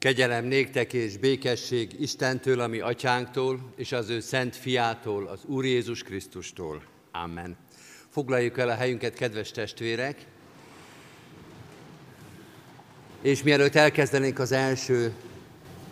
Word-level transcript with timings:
Kegyelem 0.00 0.44
néktek 0.44 0.92
és 0.92 1.16
békesség 1.16 2.00
Istentől, 2.00 2.60
ami 2.60 2.78
atyánktól, 2.78 3.72
és 3.76 3.92
az 3.92 4.08
ő 4.08 4.20
szent 4.20 4.56
fiától, 4.56 5.26
az 5.26 5.44
Úr 5.44 5.64
Jézus 5.64 6.02
Krisztustól. 6.02 6.82
Amen. 7.12 7.56
Foglaljuk 8.08 8.58
el 8.58 8.68
a 8.68 8.74
helyünket, 8.74 9.14
kedves 9.14 9.50
testvérek, 9.50 10.26
és 13.22 13.42
mielőtt 13.42 13.74
elkezdenénk 13.74 14.38
az 14.38 14.52
első 14.52 15.12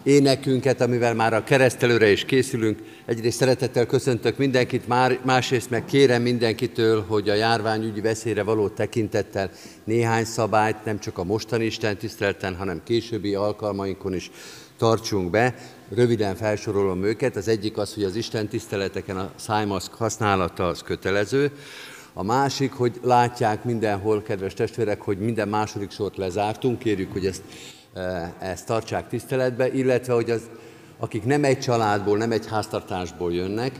énekünket, 0.02 0.80
amivel 0.80 1.14
már 1.14 1.32
a 1.32 1.44
keresztelőre 1.44 2.10
is 2.10 2.24
készülünk. 2.24 2.78
Egyrészt 3.04 3.38
szeretettel 3.38 3.86
köszöntök 3.86 4.36
mindenkit, 4.36 4.88
már, 4.88 5.18
másrészt 5.24 5.70
meg 5.70 5.84
kérem 5.84 6.22
mindenkitől, 6.22 7.04
hogy 7.08 7.28
a 7.28 7.34
járványügyi 7.34 8.00
veszélyre 8.00 8.42
való 8.42 8.68
tekintettel 8.68 9.50
néhány 9.84 10.24
szabályt 10.24 10.84
nem 10.84 10.98
csak 10.98 11.18
a 11.18 11.24
mostani 11.24 11.64
Isten 11.64 11.96
tisztelten, 11.96 12.56
hanem 12.56 12.80
későbbi 12.84 13.34
alkalmainkon 13.34 14.14
is 14.14 14.30
tartsunk 14.78 15.30
be. 15.30 15.54
Röviden 15.94 16.36
felsorolom 16.36 17.04
őket. 17.04 17.36
Az 17.36 17.48
egyik 17.48 17.76
az, 17.76 17.94
hogy 17.94 18.04
az 18.04 18.16
Isten 18.16 18.48
tiszteleteken 18.48 19.16
a 19.16 19.32
szájmaszk 19.36 19.94
használata 19.94 20.66
az 20.66 20.82
kötelező. 20.82 21.50
A 22.12 22.22
másik, 22.22 22.72
hogy 22.72 23.00
látják 23.02 23.64
mindenhol, 23.64 24.22
kedves 24.22 24.54
testvérek, 24.54 25.00
hogy 25.00 25.18
minden 25.18 25.48
második 25.48 25.90
sort 25.90 26.16
lezártunk. 26.16 26.78
Kérjük, 26.78 27.12
hogy 27.12 27.26
ezt 27.26 27.42
ezt 28.38 28.66
tartsák 28.66 29.08
tiszteletbe, 29.08 29.72
illetve 29.72 30.12
hogy 30.12 30.30
az, 30.30 30.40
akik 30.98 31.24
nem 31.24 31.44
egy 31.44 31.58
családból, 31.58 32.16
nem 32.16 32.32
egy 32.32 32.46
háztartásból 32.46 33.32
jönnek, 33.32 33.72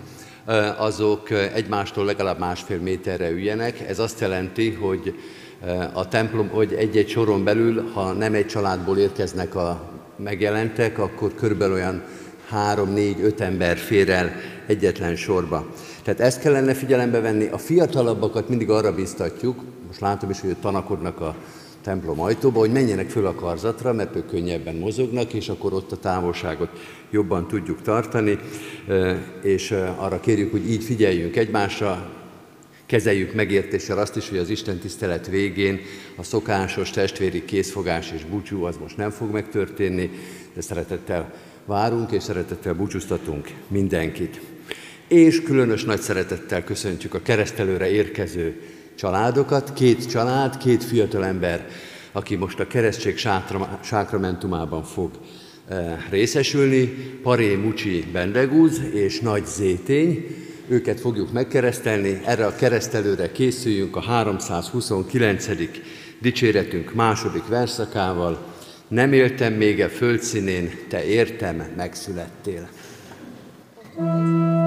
azok 0.76 1.30
egymástól 1.30 2.04
legalább 2.04 2.38
másfél 2.38 2.78
méterre 2.78 3.30
üljenek. 3.30 3.80
Ez 3.80 3.98
azt 3.98 4.20
jelenti, 4.20 4.70
hogy 4.70 5.14
a 5.92 6.08
templom, 6.08 6.48
hogy 6.48 6.72
egy-egy 6.72 7.08
soron 7.08 7.44
belül, 7.44 7.90
ha 7.92 8.12
nem 8.12 8.34
egy 8.34 8.46
családból 8.46 8.98
érkeznek 8.98 9.54
a 9.54 9.90
megjelentek, 10.16 10.98
akkor 10.98 11.34
körülbelül 11.34 11.74
olyan 11.74 12.02
három, 12.48 12.92
négy, 12.92 13.20
öt 13.20 13.40
ember 13.40 13.76
fér 13.76 14.10
el 14.10 14.32
egyetlen 14.66 15.16
sorba. 15.16 15.66
Tehát 16.02 16.20
ezt 16.20 16.40
kellene 16.40 16.74
figyelembe 16.74 17.20
venni. 17.20 17.46
A 17.46 17.58
fiatalabbakat 17.58 18.48
mindig 18.48 18.70
arra 18.70 18.94
biztatjuk, 18.94 19.60
most 19.86 20.00
látom 20.00 20.30
is, 20.30 20.40
hogy 20.40 20.56
tanakodnak 20.60 21.20
a 21.20 21.34
templom 21.88 22.20
ajtóba, 22.20 22.58
hogy 22.58 22.72
menjenek 22.72 23.10
föl 23.10 23.26
a 23.26 23.34
karzatra, 23.34 23.92
mert 23.92 24.16
ők 24.16 24.26
könnyebben 24.26 24.74
mozognak, 24.74 25.32
és 25.32 25.48
akkor 25.48 25.72
ott 25.72 25.92
a 25.92 25.96
távolságot 25.96 26.68
jobban 27.10 27.48
tudjuk 27.48 27.82
tartani, 27.82 28.38
és 29.42 29.70
arra 29.96 30.20
kérjük, 30.20 30.50
hogy 30.50 30.70
így 30.70 30.84
figyeljünk 30.84 31.36
egymásra, 31.36 32.10
kezeljük 32.86 33.34
megértéssel 33.34 33.98
azt 33.98 34.16
is, 34.16 34.28
hogy 34.28 34.38
az 34.38 34.50
Isten 34.50 34.78
tisztelet 34.78 35.26
végén 35.26 35.80
a 36.16 36.22
szokásos 36.22 36.90
testvéri 36.90 37.44
készfogás 37.44 38.12
és 38.12 38.24
búcsú 38.24 38.62
az 38.62 38.76
most 38.76 38.96
nem 38.96 39.10
fog 39.10 39.30
megtörténni, 39.30 40.10
de 40.54 40.60
szeretettel 40.60 41.34
várunk 41.64 42.10
és 42.10 42.22
szeretettel 42.22 42.74
búcsúztatunk 42.74 43.48
mindenkit. 43.68 44.40
És 45.06 45.42
különös 45.42 45.84
nagy 45.84 46.00
szeretettel 46.00 46.64
köszöntjük 46.64 47.14
a 47.14 47.22
keresztelőre 47.22 47.90
érkező 47.90 48.60
családokat, 48.98 49.72
két 49.72 50.06
család, 50.06 50.56
két 50.56 50.84
fiatalember, 50.84 51.66
aki 52.12 52.36
most 52.36 52.60
a 52.60 52.66
keresztség 52.66 53.20
sákramentumában 53.80 54.82
fog 54.82 55.10
eh, 55.68 55.96
részesülni, 56.10 56.86
Paré 57.22 57.54
Mucsi 57.54 58.04
Bendegúz 58.12 58.80
és 58.94 59.20
Nagy 59.20 59.46
Zétény. 59.46 60.26
Őket 60.68 61.00
fogjuk 61.00 61.32
megkeresztelni, 61.32 62.20
erre 62.24 62.46
a 62.46 62.54
keresztelőre 62.54 63.32
készüljünk 63.32 63.96
a 63.96 64.00
329. 64.00 65.46
dicséretünk 66.20 66.94
második 66.94 67.46
verszakával. 67.48 68.38
Nem 68.88 69.12
éltem 69.12 69.52
még 69.52 69.80
a 69.80 69.88
földszínén, 69.88 70.70
te 70.88 71.04
értem, 71.04 71.62
megszülettél. 71.76 72.68
thank 73.98 74.28
you 74.28 74.57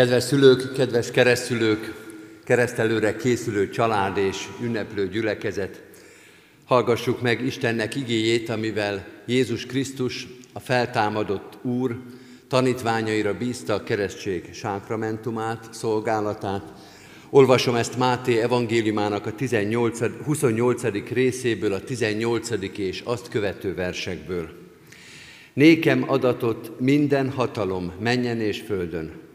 Kedves 0.00 0.22
szülők, 0.22 0.72
kedves 0.72 1.10
keresztülők, 1.10 1.94
keresztelőre 2.44 3.16
készülő 3.16 3.68
család 3.68 4.16
és 4.16 4.48
ünneplő 4.62 5.08
gyülekezet, 5.08 5.82
hallgassuk 6.64 7.22
meg 7.22 7.44
Istennek 7.44 7.96
igéjét, 7.96 8.48
amivel 8.48 9.06
Jézus 9.26 9.66
Krisztus, 9.66 10.26
a 10.52 10.60
feltámadott 10.60 11.58
Úr, 11.62 11.96
tanítványaira 12.48 13.34
bízta 13.38 13.74
a 13.74 13.82
keresztség 13.82 14.48
sákramentumát, 14.52 15.68
szolgálatát. 15.72 16.72
Olvasom 17.30 17.74
ezt 17.74 17.98
Máté 17.98 18.40
evangéliumának 18.40 19.26
a 19.26 19.34
18, 19.34 19.98
28. 20.24 20.82
részéből, 21.12 21.72
a 21.72 21.80
18. 21.80 22.50
és 22.76 23.02
azt 23.04 23.28
követő 23.28 23.74
versekből. 23.74 24.48
Nékem 25.52 26.04
adatot 26.06 26.72
minden 26.78 27.30
hatalom 27.30 27.92
menjen 27.98 28.40
és 28.40 28.60
földön. 28.66 29.28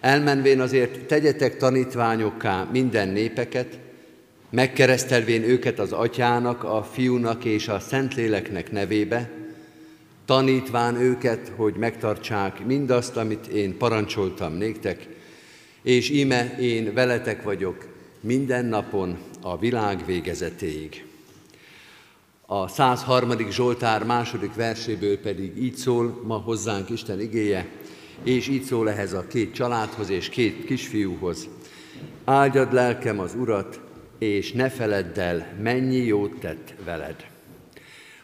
Elmenvén 0.00 0.60
azért 0.60 1.06
tegyetek 1.06 1.56
tanítványokká 1.56 2.68
minden 2.72 3.08
népeket, 3.08 3.78
megkeresztelvén 4.50 5.42
őket 5.42 5.78
az 5.78 5.92
atyának, 5.92 6.64
a 6.64 6.82
fiúnak 6.82 7.44
és 7.44 7.68
a 7.68 7.80
szentléleknek 7.80 8.70
nevébe, 8.70 9.30
tanítván 10.24 10.96
őket, 10.96 11.52
hogy 11.56 11.74
megtartsák 11.74 12.64
mindazt, 12.64 13.16
amit 13.16 13.46
én 13.46 13.76
parancsoltam 13.76 14.52
néktek, 14.52 15.08
és 15.82 16.10
íme 16.10 16.56
én 16.58 16.94
veletek 16.94 17.42
vagyok 17.42 17.86
minden 18.20 18.64
napon 18.64 19.18
a 19.42 19.58
világ 19.58 20.06
végezetéig. 20.06 21.04
A 22.46 22.68
103. 22.68 23.50
Zsoltár 23.50 24.04
második 24.04 24.54
verséből 24.54 25.18
pedig 25.18 25.62
így 25.62 25.74
szól 25.74 26.20
ma 26.26 26.36
hozzánk 26.36 26.90
Isten 26.90 27.20
igéje, 27.20 27.68
és 28.22 28.48
így 28.48 28.62
szól 28.62 28.90
ehhez 28.90 29.12
a 29.12 29.26
két 29.26 29.54
családhoz 29.54 30.10
és 30.10 30.28
két 30.28 30.64
kisfiúhoz. 30.64 31.48
Áldjad 32.24 32.72
lelkem 32.72 33.18
az 33.18 33.34
Urat, 33.34 33.80
és 34.18 34.52
ne 34.52 34.70
feledd 34.70 35.18
el, 35.18 35.54
mennyi 35.62 35.96
jót 35.96 36.38
tett 36.40 36.74
veled. 36.84 37.26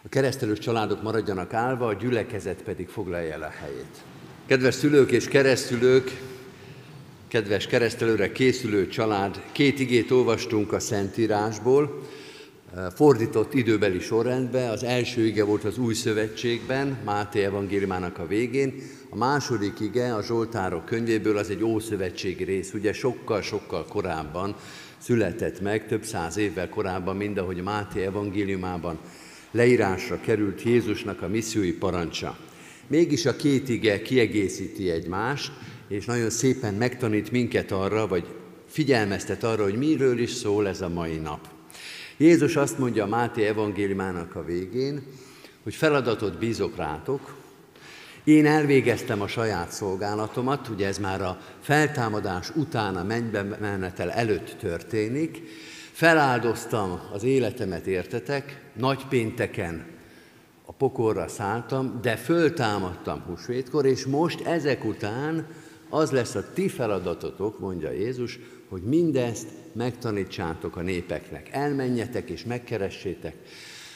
A 0.03 0.09
keresztelős 0.09 0.59
családok 0.59 1.03
maradjanak 1.03 1.53
állva, 1.53 1.87
a 1.87 1.95
gyülekezet 1.95 2.63
pedig 2.63 2.89
foglalja 2.89 3.33
el 3.33 3.43
a 3.43 3.53
helyét. 3.61 4.03
Kedves 4.47 4.75
szülők 4.75 5.11
és 5.11 5.29
keresztülők, 5.29 6.21
kedves 7.29 7.67
keresztelőre 7.67 8.33
készülő 8.33 8.89
család, 8.89 9.43
két 9.53 9.81
igét 9.81 10.11
olvastunk 10.11 10.73
a 10.73 10.81
Szentírásból, 10.81 12.03
fordított 12.95 13.55
időbeli 13.55 13.99
sorrendbe. 13.99 14.71
Az 14.71 14.83
első 14.83 15.27
ige 15.27 15.45
volt 15.45 15.65
az 15.65 15.79
Új 15.79 15.95
Szövetségben, 15.95 16.99
Máté 17.05 17.45
evangéliumának 17.45 18.19
a 18.19 18.27
végén, 18.27 18.75
a 19.11 19.17
második 19.17 19.81
ige 19.81 20.15
a 20.15 20.23
Zsoltárok 20.23 20.85
könyvéből 20.85 21.37
az 21.37 21.51
egy 21.51 21.63
ószövetségi 21.63 22.45
rész, 22.45 22.73
ugye 22.73 22.93
sokkal-sokkal 22.93 23.85
korábban 23.85 24.55
született 24.99 25.61
meg, 25.61 25.87
több 25.87 26.05
száz 26.05 26.37
évvel 26.37 26.69
korábban, 26.69 27.17
mind 27.17 27.39
ahogy 27.39 27.63
Máté 27.63 28.05
evangéliumában 28.05 28.99
leírásra 29.51 30.21
került 30.21 30.63
Jézusnak 30.63 31.23
a 31.23 31.29
missziói 31.29 31.73
parancsa. 31.73 32.39
Mégis 32.87 33.27
a 33.27 33.37
két 33.37 33.69
ige 33.69 34.03
kiegészíti 34.03 34.91
egymást, 34.91 35.53
és 35.89 36.05
nagyon 36.05 36.31
szépen 36.31 36.75
megtanít 36.75 37.31
minket 37.31 37.73
arra, 37.73 38.07
vagy 38.07 38.25
figyelmeztet 38.69 39.45
arra, 39.45 39.63
hogy 39.63 39.79
miről 39.79 40.19
is 40.19 40.31
szól 40.31 40.69
ez 40.69 40.81
a 40.81 40.89
mai 40.89 41.17
nap. 41.17 41.56
Jézus 42.17 42.57
azt 42.57 42.79
mondja 42.79 43.05
a 43.05 43.09
Máté 43.09 43.47
evangéliumának 43.47 44.35
a 44.35 44.45
végén, 44.45 45.03
hogy 45.63 45.75
feladatot 45.75 46.39
bízok 46.39 46.77
rátok, 46.77 47.35
én 48.25 48.47
elvégeztem 48.47 49.21
a 49.21 49.27
saját 49.27 49.71
szolgálatomat, 49.71 50.69
ugye 50.69 50.87
ez 50.87 50.99
már 50.99 51.23
a 51.23 51.41
feltámadás 51.61 52.51
után 52.55 52.97
a 52.97 53.03
mennybe 53.03 53.43
menetel 53.43 54.11
előtt 54.11 54.57
történik, 54.59 55.43
feláldoztam 55.93 57.01
az 57.13 57.23
életemet, 57.23 57.87
értetek, 57.87 58.61
nagy 58.73 59.07
pénteken 59.09 59.87
a 60.65 60.73
pokorra 60.73 61.29
szálltam, 61.29 61.99
de 62.03 62.17
föltámadtam 62.17 63.21
húsvétkor, 63.21 63.87
és 63.87 64.07
most 64.07 64.41
ezek 64.41 64.85
után 64.85 65.47
az 65.89 66.11
lesz 66.11 66.35
a 66.35 66.53
ti 66.53 66.69
feladatotok, 66.69 67.59
mondja 67.59 67.91
Jézus, 67.91 68.39
hogy 68.69 68.83
mindezt 68.83 69.49
megtanítsátok 69.77 70.77
a 70.77 70.83
népeknek. 70.83 71.49
Elmenjetek 71.51 72.31
és 72.31 72.45
megkeressétek 72.45 73.35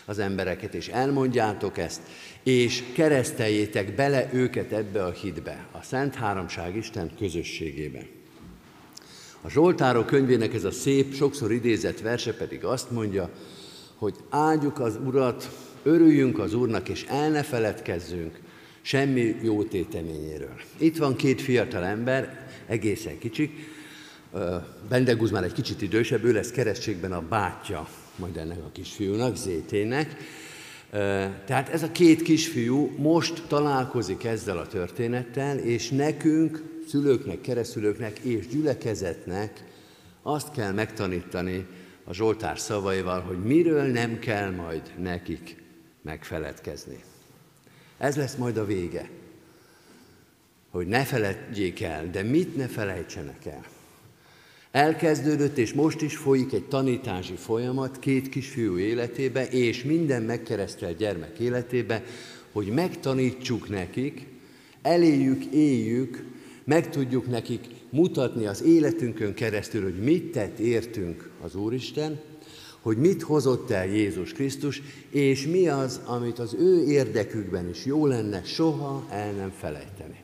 az 0.04 0.18
embereket, 0.18 0.74
és 0.74 0.88
elmondjátok 0.88 1.78
ezt, 1.78 2.00
és 2.42 2.82
kereszteljétek 2.94 3.94
bele 3.94 4.28
őket 4.32 4.72
ebbe 4.72 5.04
a 5.04 5.10
hitbe, 5.10 5.66
a 5.72 5.82
Szent 5.82 6.14
Háromság 6.14 6.76
Isten 6.76 7.10
közösségébe. 7.18 8.06
A 9.42 9.50
Zsoltárok 9.50 10.06
könyvének 10.06 10.54
ez 10.54 10.64
a 10.64 10.70
szép, 10.70 11.14
sokszor 11.14 11.52
idézett 11.52 12.00
verse 12.00 12.34
pedig 12.34 12.64
azt 12.64 12.90
mondja, 12.90 13.30
hogy 13.94 14.14
áldjuk 14.30 14.80
az 14.80 14.98
Urat, 15.04 15.50
örüljünk 15.82 16.38
az 16.38 16.54
Úrnak, 16.54 16.88
és 16.88 17.04
el 17.08 17.30
ne 17.30 17.42
feledkezzünk 17.42 18.40
semmi 18.82 19.36
jó 19.42 19.62
téteményéről. 19.62 20.60
Itt 20.78 20.96
van 20.96 21.16
két 21.16 21.40
fiatal 21.40 21.84
ember, 21.84 22.48
egészen 22.66 23.18
kicsik, 23.18 23.50
Bendegúz 24.88 25.30
már 25.30 25.44
egy 25.44 25.52
kicsit 25.52 25.82
idősebb, 25.82 26.24
ő 26.24 26.32
lesz 26.32 26.50
keresztségben 26.50 27.12
a 27.12 27.28
bátyja 27.28 27.88
majd 28.16 28.36
ennek 28.36 28.58
a 28.58 28.70
kisfiúnak, 28.72 29.36
Zétének. 29.36 30.16
Tehát 31.44 31.68
ez 31.68 31.82
a 31.82 31.92
két 31.92 32.22
kisfiú 32.22 32.94
most 32.96 33.42
találkozik 33.46 34.24
ezzel 34.24 34.58
a 34.58 34.66
történettel, 34.66 35.58
és 35.58 35.88
nekünk, 35.88 36.62
szülőknek, 36.88 37.40
keresztülőknek 37.40 38.18
és 38.18 38.46
gyülekezetnek 38.46 39.64
azt 40.22 40.52
kell 40.52 40.72
megtanítani 40.72 41.66
a 42.04 42.12
Zsoltár 42.12 42.58
szavaival, 42.58 43.20
hogy 43.20 43.42
miről 43.42 43.82
nem 43.82 44.18
kell 44.18 44.50
majd 44.50 44.82
nekik 44.98 45.62
megfeledkezni. 46.02 47.04
Ez 47.98 48.16
lesz 48.16 48.34
majd 48.34 48.56
a 48.56 48.64
vége, 48.64 49.10
hogy 50.70 50.86
ne 50.86 51.04
feledjék 51.04 51.80
el, 51.82 52.10
de 52.10 52.22
mit 52.22 52.56
ne 52.56 52.66
felejtsenek 52.66 53.46
el. 53.46 53.64
Elkezdődött, 54.70 55.58
és 55.58 55.72
most 55.72 56.00
is 56.00 56.16
folyik 56.16 56.52
egy 56.52 56.64
tanítási 56.64 57.34
folyamat 57.34 57.98
két 57.98 58.28
kisfiú 58.28 58.78
életébe, 58.78 59.48
és 59.48 59.84
minden 59.84 60.22
megkeresztelt 60.22 60.96
gyermek 60.96 61.38
életébe, 61.38 62.02
hogy 62.52 62.66
megtanítsuk 62.66 63.68
nekik, 63.68 64.26
eléljük, 64.82 65.44
éljük, 65.44 66.24
meg 66.64 66.90
tudjuk 66.90 67.26
nekik 67.26 67.60
mutatni 67.90 68.46
az 68.46 68.62
életünkön 68.62 69.34
keresztül, 69.34 69.82
hogy 69.82 69.98
mit 69.98 70.32
tett 70.32 70.58
értünk 70.58 71.30
az 71.40 71.54
Úristen, 71.54 72.20
hogy 72.80 72.96
mit 72.96 73.22
hozott 73.22 73.70
el 73.70 73.86
Jézus 73.86 74.32
Krisztus, 74.32 74.82
és 75.10 75.46
mi 75.46 75.68
az, 75.68 76.00
amit 76.04 76.38
az 76.38 76.54
ő 76.54 76.84
érdekükben 76.84 77.68
is 77.68 77.84
jó 77.84 78.06
lenne 78.06 78.42
soha 78.44 79.06
el 79.10 79.32
nem 79.32 79.52
felejteni. 79.58 80.20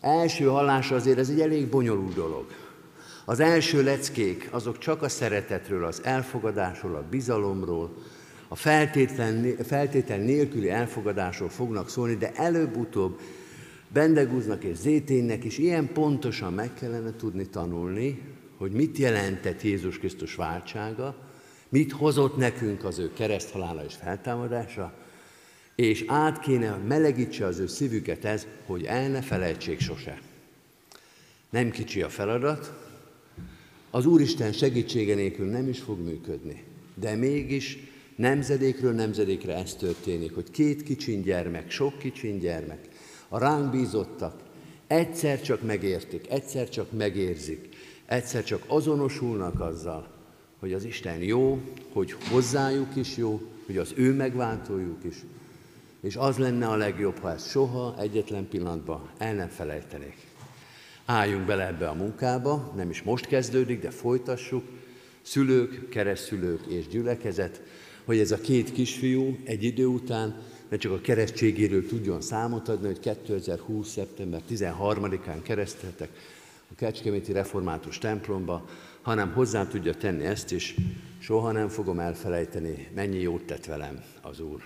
Első 0.00 0.44
hallásra 0.44 0.96
azért 0.96 1.18
ez 1.18 1.28
egy 1.28 1.40
elég 1.40 1.66
bonyolult 1.68 2.14
dolog. 2.14 2.46
Az 3.24 3.40
első 3.40 3.82
leckék 3.82 4.48
azok 4.50 4.78
csak 4.78 5.02
a 5.02 5.08
szeretetről, 5.08 5.84
az 5.84 6.00
elfogadásról, 6.04 6.96
a 6.96 7.08
bizalomról, 7.10 7.94
a 8.48 8.56
feltétlen, 8.56 9.56
feltétlen 9.66 10.20
nélküli 10.20 10.70
elfogadásról 10.70 11.48
fognak 11.48 11.88
szólni, 11.88 12.14
de 12.14 12.32
előbb-utóbb 12.34 13.20
Bendegúznak 13.88 14.64
és 14.64 14.76
Zéténnek 14.76 15.44
is 15.44 15.58
ilyen 15.58 15.92
pontosan 15.92 16.52
meg 16.52 16.74
kellene 16.74 17.16
tudni 17.16 17.46
tanulni, 17.46 18.22
hogy 18.56 18.70
mit 18.70 18.98
jelentett 18.98 19.62
Jézus 19.62 19.98
Krisztus 19.98 20.34
váltsága, 20.34 21.16
mit 21.68 21.92
hozott 21.92 22.36
nekünk 22.36 22.84
az 22.84 22.98
ő 22.98 23.12
kereszthalála 23.12 23.84
és 23.84 23.94
feltámadása, 23.94 24.92
és 25.74 26.04
át 26.06 26.40
kéne 26.40 26.76
melegítse 26.88 27.46
az 27.46 27.58
ő 27.58 27.66
szívüket 27.66 28.24
ez, 28.24 28.46
hogy 28.66 28.84
el 28.84 29.08
ne 29.08 29.22
felejtsék 29.22 29.80
sose. 29.80 30.20
Nem 31.50 31.70
kicsi 31.70 32.02
a 32.02 32.08
feladat, 32.08 32.83
az 33.94 34.06
Úristen 34.06 34.52
segítsége 34.52 35.14
nélkül 35.14 35.46
nem 35.46 35.68
is 35.68 35.80
fog 35.80 36.00
működni. 36.00 36.62
De 36.94 37.14
mégis 37.14 37.78
nemzedékről 38.16 38.92
nemzedékre 38.92 39.56
ez 39.56 39.74
történik, 39.74 40.34
hogy 40.34 40.50
két 40.50 40.82
kicsin 40.82 41.22
gyermek, 41.22 41.70
sok 41.70 41.98
kicsin 41.98 42.38
gyermek, 42.38 42.88
a 43.28 43.38
ránk 43.38 43.70
bízottak, 43.70 44.42
egyszer 44.86 45.40
csak 45.40 45.62
megértik, 45.62 46.30
egyszer 46.30 46.68
csak 46.68 46.92
megérzik, 46.92 47.68
egyszer 48.06 48.44
csak 48.44 48.64
azonosulnak 48.66 49.60
azzal, 49.60 50.08
hogy 50.58 50.72
az 50.72 50.84
Isten 50.84 51.22
jó, 51.22 51.60
hogy 51.92 52.12
hozzájuk 52.12 52.96
is 52.96 53.16
jó, 53.16 53.40
hogy 53.66 53.76
az 53.76 53.92
ő 53.96 54.12
megváltójuk 54.12 55.04
is, 55.04 55.16
és 56.00 56.16
az 56.16 56.36
lenne 56.36 56.66
a 56.66 56.76
legjobb, 56.76 57.18
ha 57.18 57.32
ezt 57.32 57.48
soha 57.48 57.94
egyetlen 57.98 58.48
pillanatban 58.48 59.10
el 59.18 59.34
nem 59.34 59.48
felejtenék. 59.48 60.33
Álljunk 61.06 61.46
bele 61.46 61.66
ebbe 61.66 61.88
a 61.88 61.94
munkába, 61.94 62.72
nem 62.76 62.90
is 62.90 63.02
most 63.02 63.26
kezdődik, 63.26 63.80
de 63.80 63.90
folytassuk, 63.90 64.64
szülők, 65.22 65.88
keresztülők 65.88 66.66
és 66.66 66.86
gyülekezet, 66.86 67.62
hogy 68.04 68.18
ez 68.18 68.30
a 68.30 68.40
két 68.40 68.72
kisfiú 68.72 69.38
egy 69.44 69.62
idő 69.62 69.86
után 69.86 70.42
ne 70.68 70.76
csak 70.76 70.92
a 70.92 71.00
keresztségéről 71.00 71.86
tudjon 71.86 72.20
számot 72.20 72.68
adni, 72.68 72.86
hogy 72.86 73.00
2020. 73.00 73.88
szeptember 73.88 74.42
13-án 74.50 75.38
kereszteltek 75.42 76.08
a 76.70 76.74
Kecskeméti 76.76 77.32
Református 77.32 77.98
templomba, 77.98 78.68
hanem 79.02 79.32
hozzá 79.32 79.66
tudja 79.66 79.94
tenni 79.94 80.24
ezt 80.24 80.52
is, 80.52 80.74
soha 81.18 81.52
nem 81.52 81.68
fogom 81.68 81.98
elfelejteni, 81.98 82.88
mennyi 82.94 83.20
jót 83.20 83.42
tett 83.42 83.66
velem 83.66 84.02
az 84.22 84.40
Úr. 84.40 84.62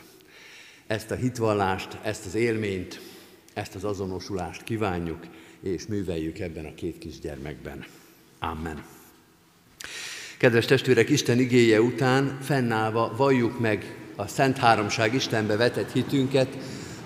Ezt 0.87 1.11
a 1.11 1.14
hitvallást, 1.14 1.99
ezt 2.02 2.26
az 2.26 2.35
élményt, 2.35 3.00
ezt 3.54 3.75
az 3.75 3.85
azonosulást 3.85 4.62
kívánjuk, 4.62 5.26
és 5.62 5.87
műveljük 5.87 6.38
ebben 6.38 6.65
a 6.65 6.75
két 6.75 6.99
kisgyermekben. 6.99 7.85
Amen. 8.38 8.85
Kedves 10.38 10.65
testvérek, 10.65 11.09
Isten 11.09 11.38
igéje 11.38 11.81
után 11.81 12.38
fennállva 12.43 13.15
valljuk 13.17 13.61
meg 13.61 13.95
a 14.17 14.27
Szent 14.27 14.57
Háromság 14.57 15.15
Istenbe 15.15 15.57
vetett 15.57 15.93
hitünket 15.93 16.57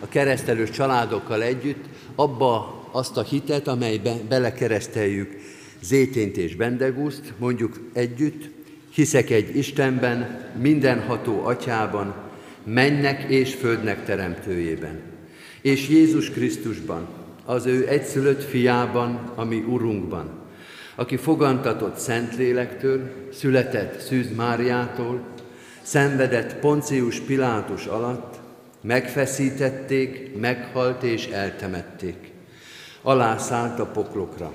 a 0.01 0.09
keresztelős 0.09 0.71
családokkal 0.71 1.43
együtt, 1.43 1.85
abba 2.15 2.83
azt 2.93 3.17
a 3.17 3.23
hitet, 3.23 3.69
amelybe 3.69 4.15
belekereszteljük 4.29 5.41
Zétént 5.83 6.37
és 6.37 6.57
Bendegúzt, 6.57 7.33
mondjuk 7.39 7.91
együtt, 7.93 8.51
hiszek 8.91 9.31
egy 9.31 9.57
Istenben, 9.57 10.51
mindenható 10.61 11.45
atyában, 11.45 12.15
mennek 12.65 13.31
és 13.31 13.55
földnek 13.55 14.05
teremtőjében, 14.05 15.01
és 15.61 15.89
Jézus 15.89 16.31
Krisztusban, 16.31 17.22
az 17.45 17.67
ő 17.67 17.89
egyszülött 17.89 18.43
fiában, 18.43 19.33
ami 19.35 19.65
Urunkban, 19.69 20.31
aki 20.95 21.17
fogantatott 21.17 21.97
Szentlélektől, 21.97 23.11
született 23.33 24.01
Szűz 24.01 24.37
Máriától, 24.37 25.21
szenvedett 25.83 26.55
Poncius 26.55 27.21
Pilátus 27.21 27.87
alatt, 27.87 28.41
megfeszítették, 28.81 30.39
meghalt 30.41 31.03
és 31.03 31.27
eltemették. 31.27 32.33
Alászállt 33.03 33.79
a 33.79 33.87
poklokra. 33.87 34.53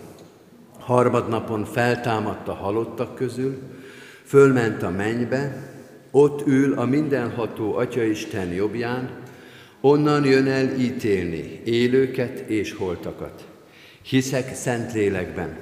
Harmadnapon 0.80 1.66
feltámadt 1.66 2.48
a 2.48 2.54
halottak 2.54 3.16
közül, 3.16 3.62
fölment 4.24 4.84
a 4.84 4.90
mennybe, 4.90 5.72
ott 6.12 6.48
ül 6.48 6.80
a 6.80 6.86
mindenható 6.86 7.76
Atyaisten 7.76 8.48
jobbján, 8.48 9.10
onnan 9.88 10.26
jön 10.26 10.48
el 10.48 10.80
ítélni 10.80 11.62
élőket 11.64 12.50
és 12.50 12.74
holtakat. 12.74 13.48
Hiszek 14.02 14.56
szent 14.56 14.94
lélekben, 14.94 15.58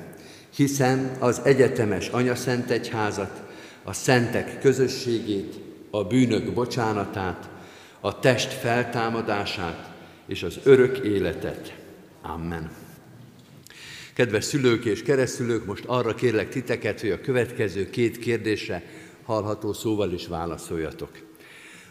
hiszem 0.56 1.18
az 1.20 1.42
egyetemes 1.44 2.08
anyaszent 2.08 2.70
egyházat, 2.70 3.44
a 3.84 3.94
szentek 3.94 4.60
közösségét, 4.60 5.54
a 5.90 6.04
bűnök 6.04 6.54
bocsánatát, 6.54 7.50
a 8.00 8.20
test 8.20 8.54
feltámadását 8.54 9.92
és 10.28 10.44
az 10.44 10.60
örök 10.64 10.98
életet. 10.98 11.76
Amen. 12.22 12.72
Kedves 14.14 14.44
szülők 14.44 14.86
és 14.86 15.04
keresztülők, 15.04 15.66
most 15.66 15.84
arra 15.86 16.16
kérlek 16.16 16.50
titeket, 16.50 17.02
hogy 17.02 17.12
a 17.12 17.22
következő 17.22 17.90
két 17.90 18.20
kérdésre 18.20 18.84
hallható 19.24 19.74
szóval 19.74 20.14
is 20.14 20.28
válaszoljatok. 20.28 21.12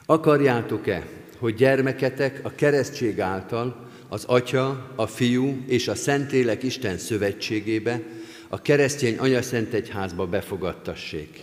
Akarjátok-e, 0.06 1.06
hogy 1.38 1.54
gyermeketek 1.54 2.40
a 2.42 2.54
keresztség 2.54 3.20
által 3.20 3.88
az 4.08 4.24
Atya, 4.24 4.90
a 4.94 5.06
Fiú 5.06 5.64
és 5.66 5.88
a 5.88 5.94
Szentlélek 5.94 6.62
Isten 6.62 6.98
szövetségébe, 6.98 8.00
a 8.48 8.62
keresztény 8.62 9.18
anyaszent 9.18 9.72
egyházba 9.72 10.26
befogadtassék? 10.26 11.40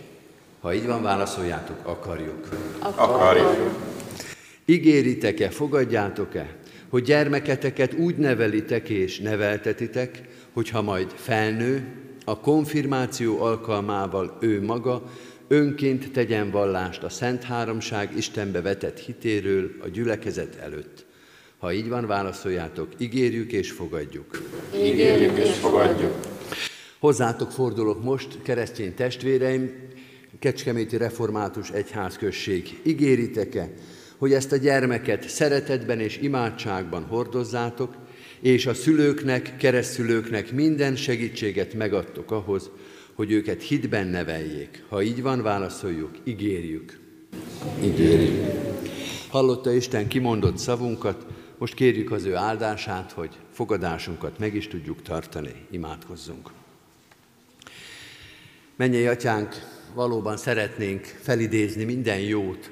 Ha 0.60 0.74
így 0.74 0.86
van, 0.86 1.02
válaszoljátok, 1.02 1.86
akarjuk. 1.86 2.48
Akarjuk. 2.78 3.78
Ígéritek-e, 4.64 5.50
fogadjátok-e, 5.50 6.56
hogy 6.88 7.02
gyermeketeket 7.02 7.94
úgy 7.94 8.16
nevelitek 8.16 8.88
és 8.88 9.18
neveltetitek, 9.18 10.22
hogyha 10.52 10.82
majd 10.82 11.10
felnő, 11.14 11.86
a 12.24 12.40
konfirmáció 12.40 13.42
alkalmával 13.42 14.36
ő 14.40 14.62
maga 14.62 15.02
önként 15.48 16.12
tegyen 16.12 16.50
vallást 16.50 17.02
a 17.02 17.08
Szent 17.08 17.42
Háromság 17.42 18.16
Istenbe 18.16 18.60
vetett 18.60 18.98
hitéről 18.98 19.70
a 19.80 19.88
gyülekezet 19.88 20.56
előtt. 20.56 21.06
Ha 21.58 21.72
így 21.72 21.88
van, 21.88 22.06
válaszoljátok, 22.06 22.88
ígérjük 22.98 23.52
és 23.52 23.70
fogadjuk. 23.70 24.42
Ígérjük 24.76 25.38
és 25.38 25.50
fogadjuk. 25.50 26.14
Hozzátok 26.98 27.50
fordulok 27.50 28.02
most, 28.02 28.42
keresztény 28.42 28.94
testvéreim, 28.94 29.90
Kecskeméti 30.38 30.96
Református 30.96 31.70
Egyházközség. 31.70 32.80
Ígéritek-e, 32.82 33.72
hogy 34.16 34.32
ezt 34.32 34.52
a 34.52 34.56
gyermeket 34.56 35.28
szeretetben 35.28 36.00
és 36.00 36.18
imádságban 36.18 37.04
hordozzátok, 37.04 37.94
és 38.40 38.66
a 38.66 38.74
szülőknek, 38.74 39.56
keresztülőknek 39.56 40.52
minden 40.52 40.96
segítséget 40.96 41.74
megadtok 41.74 42.30
ahhoz, 42.30 42.70
hogy 43.22 43.32
őket 43.32 43.62
hitben 43.62 44.06
neveljék. 44.06 44.84
Ha 44.88 45.02
így 45.02 45.22
van, 45.22 45.42
válaszoljuk, 45.42 46.10
ígérjük. 46.24 47.00
Ígérjük. 47.82 48.44
Hallotta 49.28 49.72
Isten 49.72 50.08
kimondott 50.08 50.58
szavunkat, 50.58 51.26
most 51.58 51.74
kérjük 51.74 52.10
az 52.10 52.24
ő 52.24 52.34
áldását, 52.34 53.12
hogy 53.12 53.38
fogadásunkat 53.52 54.38
meg 54.38 54.54
is 54.54 54.68
tudjuk 54.68 55.02
tartani. 55.02 55.54
Imádkozzunk. 55.70 56.50
Menjél, 58.76 59.10
atyánk, 59.10 59.54
valóban 59.94 60.36
szeretnénk 60.36 61.04
felidézni 61.04 61.84
minden 61.84 62.20
jót, 62.20 62.70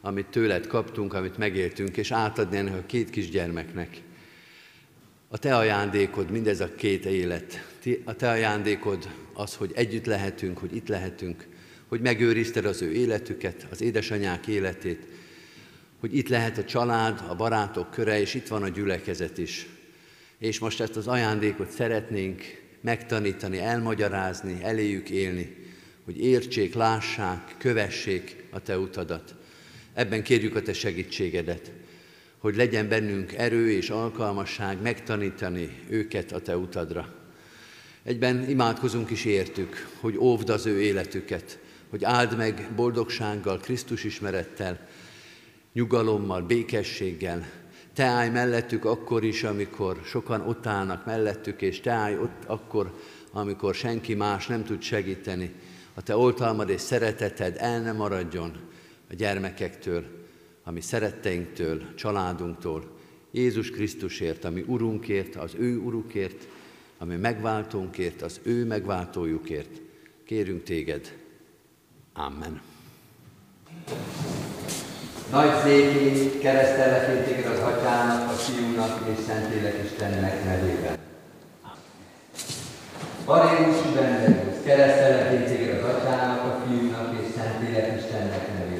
amit 0.00 0.26
tőled 0.26 0.66
kaptunk, 0.66 1.14
amit 1.14 1.38
megéltünk, 1.38 1.96
és 1.96 2.10
átadni 2.10 2.56
ennek 2.56 2.74
a 2.74 2.86
két 2.86 3.10
kisgyermeknek. 3.10 4.02
A 5.28 5.38
te 5.38 5.56
ajándékod, 5.56 6.30
mindez 6.30 6.60
a 6.60 6.74
két 6.74 7.04
élet, 7.04 7.66
a 8.04 8.14
te 8.14 8.30
ajándékod 8.30 9.08
az, 9.34 9.54
hogy 9.54 9.72
együtt 9.74 10.06
lehetünk, 10.06 10.58
hogy 10.58 10.76
itt 10.76 10.88
lehetünk, 10.88 11.46
hogy 11.88 12.00
megőrizted 12.00 12.64
az 12.64 12.82
ő 12.82 12.92
életüket, 12.92 13.66
az 13.70 13.80
édesanyák 13.80 14.46
életét, 14.46 15.06
hogy 16.00 16.16
itt 16.16 16.28
lehet 16.28 16.58
a 16.58 16.64
család, 16.64 17.24
a 17.28 17.34
barátok 17.34 17.90
köre, 17.90 18.20
és 18.20 18.34
itt 18.34 18.48
van 18.48 18.62
a 18.62 18.68
gyülekezet 18.68 19.38
is. 19.38 19.66
És 20.38 20.58
most 20.58 20.80
ezt 20.80 20.96
az 20.96 21.06
ajándékot 21.06 21.70
szeretnénk 21.70 22.42
megtanítani, 22.80 23.58
elmagyarázni, 23.58 24.58
eléjük 24.62 25.10
élni, 25.10 25.56
hogy 26.04 26.18
értsék, 26.20 26.74
lássák, 26.74 27.54
kövessék 27.58 28.44
a 28.50 28.60
Te 28.60 28.78
utadat. 28.78 29.34
Ebben 29.94 30.22
kérjük 30.22 30.56
a 30.56 30.62
Te 30.62 30.72
segítségedet, 30.72 31.72
hogy 32.38 32.56
legyen 32.56 32.88
bennünk 32.88 33.32
erő 33.32 33.70
és 33.70 33.90
alkalmasság 33.90 34.82
megtanítani 34.82 35.70
őket 35.88 36.32
a 36.32 36.40
Te 36.40 36.56
utadra. 36.56 37.23
Egyben 38.04 38.48
imádkozunk 38.48 39.10
is 39.10 39.24
értük, 39.24 39.88
hogy 40.00 40.16
óvd 40.16 40.48
az 40.48 40.66
ő 40.66 40.80
életüket, 40.80 41.58
hogy 41.90 42.04
áld 42.04 42.36
meg 42.36 42.68
boldogsággal, 42.76 43.58
Krisztus 43.58 44.04
ismerettel, 44.04 44.88
nyugalommal, 45.72 46.42
békességgel. 46.42 47.46
Te 47.92 48.04
állj 48.04 48.30
mellettük 48.30 48.84
akkor 48.84 49.24
is, 49.24 49.42
amikor 49.44 50.00
sokan 50.04 50.40
ott 50.40 50.66
állnak 50.66 51.06
mellettük, 51.06 51.62
és 51.62 51.80
te 51.80 51.90
állj 51.90 52.16
ott 52.16 52.44
akkor, 52.46 52.94
amikor 53.32 53.74
senki 53.74 54.14
más 54.14 54.46
nem 54.46 54.64
tud 54.64 54.82
segíteni. 54.82 55.52
A 55.94 56.02
te 56.02 56.16
oltalmad 56.16 56.68
és 56.68 56.80
szereteted 56.80 57.56
el 57.58 57.80
nem 57.80 57.96
maradjon 57.96 58.56
a 59.10 59.14
gyermekektől, 59.14 60.04
ami 60.64 60.80
szeretteinktől, 60.80 61.94
családunktól, 61.94 62.96
Jézus 63.30 63.70
Krisztusért, 63.70 64.44
ami 64.44 64.64
Urunkért, 64.66 65.36
az 65.36 65.54
ő 65.58 65.78
Urukért, 65.78 66.48
ami 67.04 67.16
megváltónkért, 67.16 68.22
az 68.22 68.40
ő 68.42 68.64
megváltójukért. 68.64 69.80
Kérünk 70.26 70.62
téged. 70.62 71.12
Amen. 72.14 72.60
Nagy 75.30 75.50
székén 75.64 76.40
keresztelek 76.40 77.26
téged 77.26 77.52
az 77.52 77.58
Atyának, 77.58 78.30
a 78.30 78.32
Fiúnak 78.32 79.00
és 79.12 79.24
Szentlélek 79.26 79.84
Istennek 79.84 80.44
nevében. 80.44 80.98
Barémus 83.24 83.82
Benedektus, 83.94 84.64
keresztelek 84.64 85.46
téged 85.48 85.82
az 85.82 85.94
Atyának, 85.94 86.44
a 86.44 86.64
Fiúnak 86.66 87.14
és 87.20 87.26
Szentlélek 87.34 88.00
Istennek 88.00 88.58
nevében. 88.58 88.74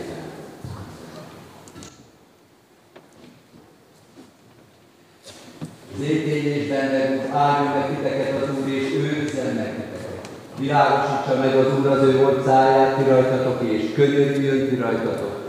Zétényésben 6.07 6.91
meg 6.91 7.29
áldjon 7.33 7.73
meg 7.75 7.89
titeket 7.89 8.43
az 8.43 8.49
Úr, 8.61 8.69
és 8.69 8.93
őrizzen 8.93 9.55
meg 9.55 9.75
titeket. 9.75 10.29
Világosítsa 10.59 11.39
meg 11.39 11.57
az 11.57 11.79
Úr 11.79 11.87
az 11.87 12.03
ő 12.03 12.25
orcáját 12.25 12.97
ti 12.97 13.11
rajtatok, 13.11 13.63
és 13.63 13.93
könyörüljön 13.95 14.69
ti 14.69 14.75
rajtatok. 14.75 15.43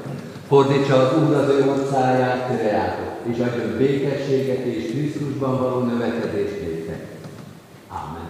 Fordítsa 0.48 0.96
az 0.96 1.24
Úr 1.24 1.36
az 1.36 1.50
ő 1.50 1.70
orcáját 1.70 2.48
ti 2.48 2.56
reátok, 2.56 3.14
és 3.32 3.38
adjon 3.40 3.78
békességet 3.78 4.66
és 4.66 4.92
Krisztusban 4.92 5.60
való 5.60 5.80
növekedést 5.80 6.62
néktek. 6.62 7.06
Amen. 7.88 8.30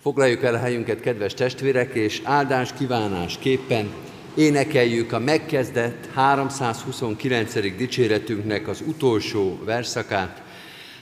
Foglaljuk 0.00 0.42
el 0.42 0.54
a 0.54 0.58
helyünket, 0.58 1.00
kedves 1.00 1.34
testvérek, 1.34 1.94
és 1.94 2.20
áldás 2.24 2.72
kívánás 2.72 3.38
képpen 3.38 3.92
énekeljük 4.34 5.12
a 5.12 5.18
megkezdett 5.18 6.08
329. 6.14 7.76
dicséretünknek 7.76 8.68
az 8.68 8.82
utolsó 8.86 9.58
verszakát, 9.64 10.42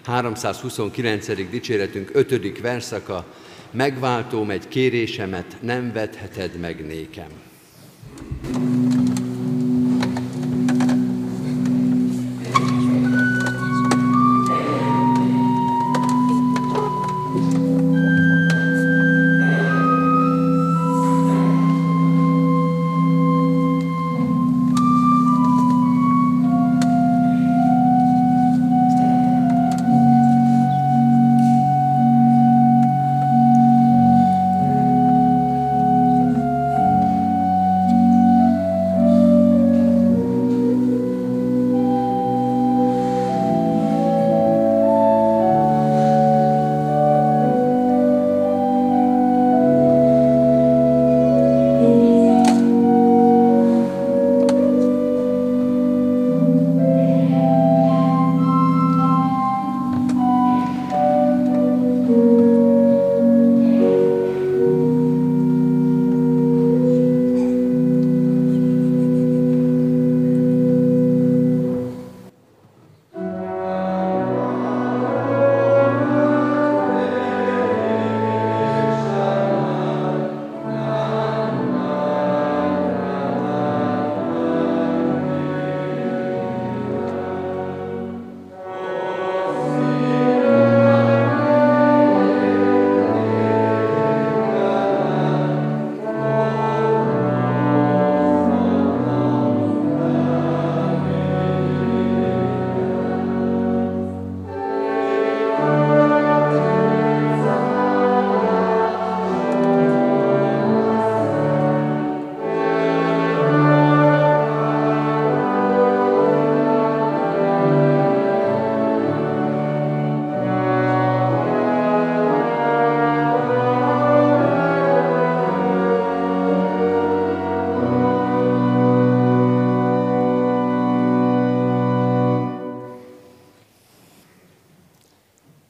329. 0.04 1.50
dicséretünk 1.50 2.10
5. 2.12 2.60
verszaka, 2.60 3.26
megváltóm 3.70 4.50
egy 4.50 4.68
kérésemet, 4.68 5.56
nem 5.60 5.92
vetheted 5.92 6.56
meg 6.60 6.86
nékem. 6.86 7.28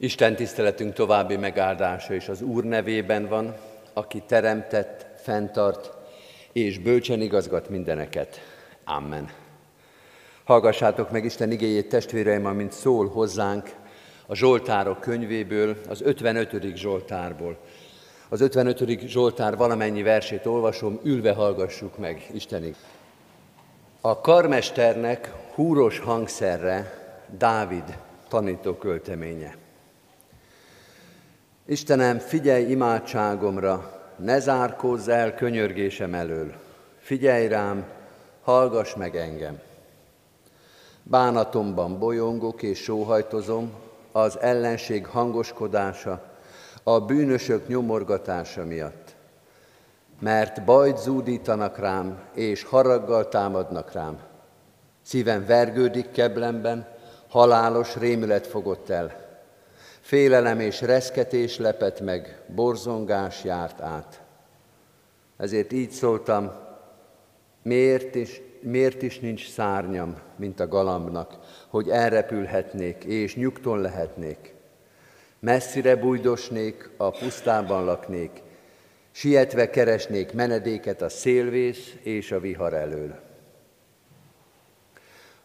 Isten 0.03 0.37
tiszteletünk 0.37 0.93
további 0.93 1.37
megáldása 1.37 2.15
is 2.15 2.29
az 2.29 2.43
Úr 2.43 2.65
nevében 2.65 3.29
van, 3.29 3.55
aki 3.93 4.23
teremtett, 4.27 5.07
fenntart 5.17 5.91
és 6.53 6.79
bölcsen 6.79 7.21
igazgat 7.21 7.69
mindeneket. 7.69 8.41
Amen. 8.85 9.31
Hallgassátok 10.45 11.11
meg 11.11 11.25
Isten 11.25 11.51
igéjét 11.51 11.89
testvéreim, 11.89 12.47
amint 12.47 12.73
szól 12.73 13.09
hozzánk 13.09 13.75
a 14.27 14.35
Zsoltárok 14.35 15.01
könyvéből, 15.01 15.77
az 15.89 16.01
55. 16.01 16.77
Zsoltárból. 16.77 17.57
Az 18.29 18.41
55. 18.41 19.07
Zsoltár 19.07 19.57
valamennyi 19.57 20.03
versét 20.03 20.47
olvasom, 20.47 21.01
ülve 21.03 21.33
hallgassuk 21.33 21.99
meg 21.99 22.27
Istenig. 22.33 22.75
A 24.01 24.21
karmesternek 24.21 25.33
húros 25.55 25.99
hangszerre 25.99 26.93
Dávid 27.39 27.99
tanító 28.29 28.75
költeménye. 28.75 29.62
Istenem, 31.67 32.19
figyelj 32.19 32.71
imádságomra, 32.71 34.01
ne 34.17 34.39
zárkózz 34.39 35.09
el 35.09 35.35
könyörgésem 35.35 36.15
elől. 36.15 36.53
Figyelj 36.99 37.49
rám, 37.49 37.85
hallgass 38.43 38.95
meg 38.95 39.17
engem. 39.17 39.61
Bánatomban 41.03 41.99
bolyongok 41.99 42.63
és 42.63 42.79
sóhajtozom, 42.79 43.73
az 44.13 44.39
ellenség 44.41 45.07
hangoskodása, 45.07 46.23
a 46.83 47.01
bűnösök 47.01 47.69
nyomorgatása 47.69 48.65
miatt. 48.65 49.15
Mert 50.19 50.65
bajt 50.65 50.99
zúdítanak 50.99 51.79
rám, 51.79 52.21
és 52.35 52.63
haraggal 52.63 53.29
támadnak 53.29 53.93
rám. 53.93 54.19
Szívem 55.03 55.47
vergődik 55.47 56.11
keblemben, 56.11 56.89
halálos 57.29 57.97
rémület 57.97 58.47
fogott 58.47 58.89
el. 58.89 59.22
Félelem 60.13 60.61
és 60.61 60.81
reszketés 60.81 61.59
lepett 61.59 62.01
meg, 62.01 62.43
borzongás 62.55 63.45
járt 63.45 63.81
át. 63.81 64.23
Ezért 65.37 65.73
így 65.73 65.91
szóltam, 65.91 66.53
miért 67.63 68.15
is, 68.15 68.41
miért 68.61 69.03
is 69.03 69.19
nincs 69.19 69.51
szárnyam, 69.51 70.19
mint 70.37 70.61
a 70.61 70.69
galambnak, 70.69 71.39
hogy 71.69 71.89
elrepülhetnék 71.89 73.05
és 73.05 73.37
nyugton 73.37 73.81
lehetnék. 73.81 74.55
Messzire 75.39 75.97
bújdosnék, 75.97 76.91
a 76.97 77.11
pusztában 77.11 77.85
laknék, 77.85 78.43
sietve 79.11 79.71
keresnék 79.71 80.33
menedéket 80.33 81.03
a 81.03 81.09
szélvész 81.09 81.95
és 82.03 82.33
a 82.33 82.41
vihar 82.41 82.75
elől. 82.75 83.19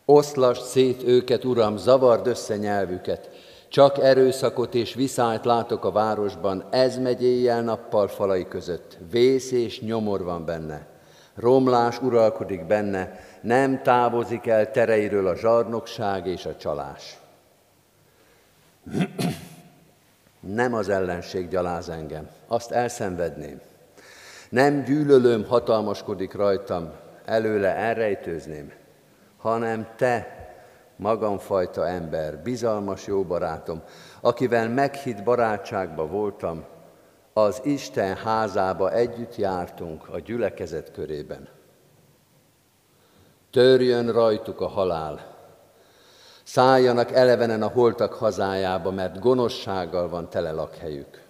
Oszlast 0.05 0.65
szét 0.65 1.03
őket, 1.03 1.43
Uram, 1.43 1.77
zavard 1.77 2.27
össze 2.27 2.57
nyelvüket, 2.57 3.29
csak 3.69 3.97
erőszakot 3.97 4.73
és 4.75 4.93
viszályt 4.93 5.45
látok 5.45 5.85
a 5.85 5.91
városban, 5.91 6.63
ez 6.69 6.97
megy 6.97 7.23
éjjel-nappal 7.23 8.07
falai 8.07 8.47
között. 8.47 8.97
Vész 9.11 9.51
és 9.51 9.81
nyomor 9.81 10.23
van 10.23 10.45
benne. 10.45 10.87
Romlás 11.35 12.01
uralkodik 12.01 12.65
benne, 12.65 13.19
nem 13.41 13.81
távozik 13.83 14.47
el 14.47 14.71
tereiről 14.71 15.27
a 15.27 15.35
zsarnokság 15.35 16.27
és 16.27 16.45
a 16.45 16.55
csalás. 16.55 17.17
Nem 20.39 20.73
az 20.73 20.89
ellenség 20.89 21.47
gyaláz 21.47 21.89
engem, 21.89 22.29
azt 22.47 22.71
elszenvedném. 22.71 23.61
Nem 24.49 24.83
gyűlölöm 24.83 25.45
hatalmaskodik 25.45 26.33
rajtam, 26.33 26.91
előle 27.25 27.75
elrejtőzném, 27.75 28.71
hanem 29.37 29.87
te, 29.95 30.36
magamfajta 30.97 31.87
ember, 31.87 32.41
bizalmas 32.41 33.07
jó 33.07 33.23
barátom, 33.23 33.81
akivel 34.21 34.69
meghitt 34.69 35.23
barátságba 35.23 36.07
voltam, 36.07 36.65
az 37.33 37.61
Isten 37.63 38.15
házába 38.15 38.91
együtt 38.91 39.35
jártunk 39.35 40.09
a 40.09 40.19
gyülekezet 40.19 40.91
körében. 40.91 41.47
Törjön 43.51 44.11
rajtuk 44.11 44.61
a 44.61 44.67
halál, 44.67 45.35
szálljanak 46.43 47.11
elevenen 47.11 47.61
a 47.61 47.67
holtak 47.67 48.13
hazájába, 48.13 48.91
mert 48.91 49.19
gonoszsággal 49.19 50.09
van 50.09 50.29
tele 50.29 50.51
lakhelyük. 50.51 51.21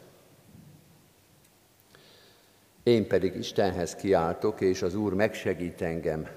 Én 2.83 3.07
pedig 3.07 3.35
Istenhez 3.35 3.95
kiáltok, 3.95 4.61
és 4.61 4.81
az 4.81 4.95
Úr 4.95 5.13
megsegít 5.13 5.81
engem, 5.81 6.27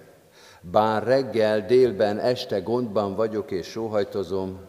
bár 0.61 1.03
reggel, 1.03 1.67
délben, 1.67 2.19
este 2.19 2.61
gondban 2.61 3.15
vagyok 3.15 3.51
és 3.51 3.67
sóhajtozom, 3.67 4.61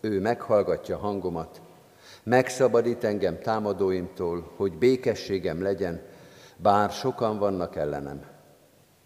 ő 0.00 0.20
meghallgatja 0.20 0.96
hangomat, 0.96 1.60
megszabadít 2.22 3.04
engem 3.04 3.38
támadóimtól, 3.38 4.52
hogy 4.56 4.72
békességem 4.72 5.62
legyen, 5.62 6.02
bár 6.56 6.90
sokan 6.90 7.38
vannak 7.38 7.76
ellenem. 7.76 8.24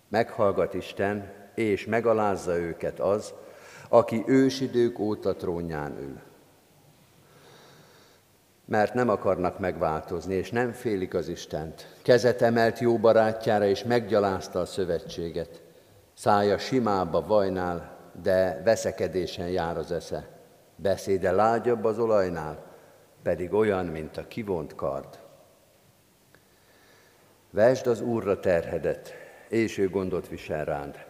Meghallgat 0.09 0.75
Isten, 0.75 1.33
és 1.55 1.87
megalázza 1.87 2.57
őket 2.59 3.01
az, 3.01 3.35
aki 3.89 4.23
ősidők 4.27 4.99
óta 4.99 5.35
trónján 5.35 5.99
ül. 6.01 6.19
Mert 8.65 8.95
nem 8.95 9.09
akarnak 9.09 9.59
megváltozni, 9.59 10.35
és 10.35 10.51
nem 10.51 10.73
félik 10.73 11.15
az 11.15 11.29
Istent. 11.29 11.95
Kezet 12.03 12.43
emelt 12.43 12.79
jó 12.79 12.99
barátjára, 12.99 13.65
és 13.65 13.85
meggyalázta 13.85 14.61
a 14.61 14.67
szövetséget. 14.67 15.63
Szája 16.15 16.59
simába 16.59 17.27
vajnál, 17.27 17.97
de 18.23 18.61
veszekedésen 18.65 19.49
jár 19.49 19.77
az 19.77 19.93
esze. 19.93 20.29
Beszéde 20.77 21.33
lágyabb 21.33 21.85
az 21.85 21.99
olajnál, 21.99 22.65
pedig 23.23 23.53
olyan, 23.53 23.87
mint 23.87 24.17
a 24.17 24.27
kivont 24.29 24.75
kard. 24.75 25.19
Vesd 27.51 27.87
az 27.87 28.01
Úrra 28.01 28.41
terhedet, 28.41 29.15
és 29.49 29.79
ő 29.79 29.89
gondot 29.89 30.29
visel 30.29 30.65
rád. 30.65 31.07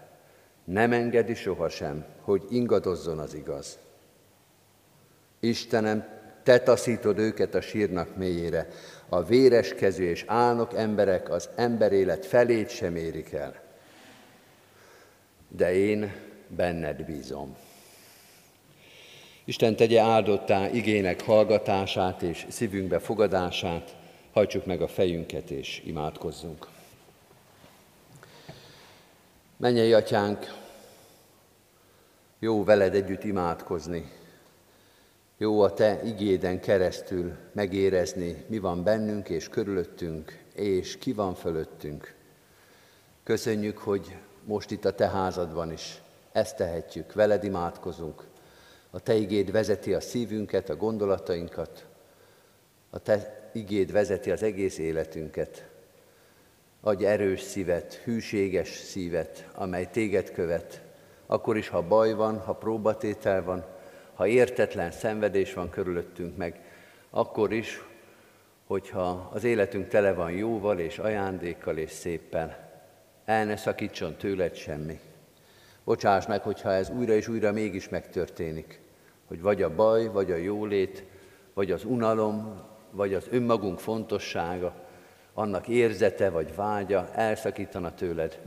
Nem 0.64 0.92
engedi 0.92 1.34
sohasem, 1.34 2.04
hogy 2.20 2.46
ingadozzon 2.50 3.18
az 3.18 3.34
igaz. 3.34 3.78
Istenem, 5.40 6.04
te 6.42 6.58
taszítod 6.58 7.18
őket 7.18 7.54
a 7.54 7.60
sírnak 7.60 8.16
mélyére, 8.16 8.68
a 9.08 9.22
véres 9.22 9.74
kezű 9.74 10.04
és 10.04 10.24
álnok 10.26 10.74
emberek 10.74 11.30
az 11.30 11.48
emberélet 11.56 12.26
felét 12.26 12.68
sem 12.68 12.96
érik 12.96 13.32
el 13.32 13.63
de 15.56 15.74
én 15.74 16.12
benned 16.48 17.04
bízom. 17.04 17.56
Isten 19.44 19.76
tegye 19.76 20.00
áldottá 20.00 20.70
igének 20.70 21.22
hallgatását 21.22 22.22
és 22.22 22.46
szívünkbe 22.48 22.98
fogadását, 22.98 23.96
hajtsuk 24.32 24.66
meg 24.66 24.82
a 24.82 24.88
fejünket 24.88 25.50
és 25.50 25.82
imádkozzunk. 25.84 26.66
Menjei 29.56 29.92
atyánk, 29.92 30.62
jó 32.38 32.64
veled 32.64 32.94
együtt 32.94 33.24
imádkozni, 33.24 34.12
jó 35.36 35.60
a 35.60 35.72
te 35.72 36.00
igéden 36.04 36.60
keresztül 36.60 37.32
megérezni, 37.52 38.44
mi 38.46 38.58
van 38.58 38.82
bennünk 38.82 39.28
és 39.28 39.48
körülöttünk, 39.48 40.38
és 40.54 40.98
ki 40.98 41.12
van 41.12 41.34
fölöttünk. 41.34 42.14
Köszönjük, 43.22 43.78
hogy 43.78 44.16
most 44.44 44.70
itt 44.70 44.84
a 44.84 44.94
te 44.94 45.08
házadban 45.08 45.72
is. 45.72 46.02
Ezt 46.32 46.56
tehetjük, 46.56 47.12
veled 47.12 47.44
imádkozunk. 47.44 48.24
A 48.90 49.00
te 49.00 49.14
igéd 49.14 49.50
vezeti 49.50 49.94
a 49.94 50.00
szívünket, 50.00 50.68
a 50.68 50.76
gondolatainkat, 50.76 51.84
a 52.90 52.98
te 52.98 53.48
igéd 53.52 53.92
vezeti 53.92 54.30
az 54.30 54.42
egész 54.42 54.78
életünket. 54.78 55.68
Adj 56.80 57.04
erős 57.06 57.40
szívet, 57.40 57.94
hűséges 57.94 58.68
szívet, 58.68 59.48
amely 59.54 59.88
téged 59.90 60.30
követ, 60.30 60.82
akkor 61.26 61.56
is, 61.56 61.68
ha 61.68 61.82
baj 61.82 62.12
van, 62.12 62.38
ha 62.38 62.52
próbatétel 62.52 63.42
van, 63.42 63.64
ha 64.14 64.26
értetlen 64.26 64.90
szenvedés 64.90 65.54
van 65.54 65.70
körülöttünk 65.70 66.36
meg, 66.36 66.60
akkor 67.10 67.52
is, 67.52 67.84
hogyha 68.66 69.30
az 69.32 69.44
életünk 69.44 69.88
tele 69.88 70.12
van 70.12 70.30
jóval 70.30 70.78
és 70.78 70.98
ajándékkal 70.98 71.76
és 71.76 71.90
széppel, 71.90 72.63
el 73.24 73.44
ne 73.44 73.56
szakítson 73.56 74.16
tőled 74.16 74.54
semmi. 74.54 75.00
Bocsáss 75.84 76.26
meg, 76.26 76.42
hogyha 76.42 76.72
ez 76.72 76.90
újra 76.90 77.12
és 77.12 77.28
újra 77.28 77.52
mégis 77.52 77.88
megtörténik, 77.88 78.80
hogy 79.26 79.40
vagy 79.40 79.62
a 79.62 79.74
baj, 79.74 80.06
vagy 80.06 80.30
a 80.30 80.36
jólét, 80.36 81.04
vagy 81.54 81.70
az 81.70 81.84
unalom, 81.84 82.62
vagy 82.90 83.14
az 83.14 83.26
önmagunk 83.30 83.78
fontossága, 83.78 84.74
annak 85.34 85.68
érzete 85.68 86.30
vagy 86.30 86.54
vágya 86.54 87.10
elszakítana 87.14 87.94
tőled. 87.94 88.40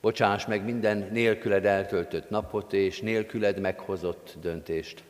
Bocsáss 0.00 0.46
meg 0.46 0.64
minden 0.64 1.08
nélküled 1.12 1.64
eltöltött 1.64 2.30
napot 2.30 2.72
és 2.72 3.00
nélküled 3.00 3.60
meghozott 3.60 4.36
döntést. 4.40 5.04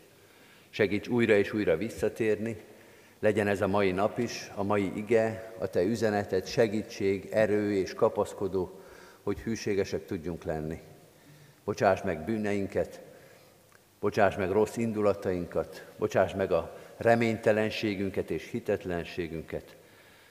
Segíts 0.71 1.09
újra 1.09 1.35
és 1.35 1.53
újra 1.53 1.77
visszatérni, 1.77 2.57
legyen 3.21 3.47
ez 3.47 3.61
a 3.61 3.67
mai 3.67 3.91
nap 3.91 4.19
is, 4.19 4.51
a 4.55 4.63
mai 4.63 4.93
ige, 4.97 5.55
a 5.59 5.67
te 5.67 5.83
üzeneted, 5.83 6.47
segítség, 6.47 7.29
erő 7.31 7.73
és 7.73 7.95
kapaszkodó, 7.95 8.82
hogy 9.23 9.41
hűségesek 9.41 10.05
tudjunk 10.05 10.45
lenni. 10.45 10.81
Bocsáss 11.65 12.03
meg 12.03 12.25
bűneinket, 12.25 13.01
bocsáss 14.01 14.37
meg 14.37 14.51
rossz 14.51 14.77
indulatainkat, 14.77 15.87
bocsáss 15.99 16.35
meg 16.35 16.53
a 16.53 16.77
reménytelenségünket 16.97 18.31
és 18.31 18.51
hitetlenségünket. 18.51 19.77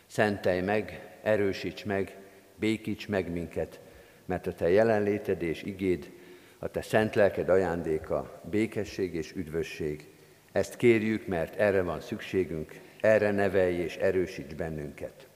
Szentelj 0.06 0.62
meg, 0.62 1.16
erősíts 1.24 1.86
meg, 1.86 2.18
békíts 2.56 3.08
meg 3.08 3.32
minket, 3.32 3.80
mert 4.26 4.48
a 4.48 4.54
Te 4.54 4.70
jelenléted 4.70 5.42
és 5.42 5.64
igéd, 5.64 6.12
a 6.60 6.68
Te 6.68 6.82
szent 6.82 7.16
lelked 7.16 7.50
ajándéka, 7.50 8.42
békesség 8.50 9.14
és 9.14 9.32
üdvösség. 9.36 10.10
Ezt 10.52 10.76
kérjük, 10.76 11.28
mert 11.28 11.56
erre 11.56 11.82
van 11.82 12.02
szükségünk, 12.02 12.80
erre 13.02 13.32
nevelj 13.32 13.76
és 13.76 13.96
erősíts 13.96 14.56
bennünket. 14.56 15.28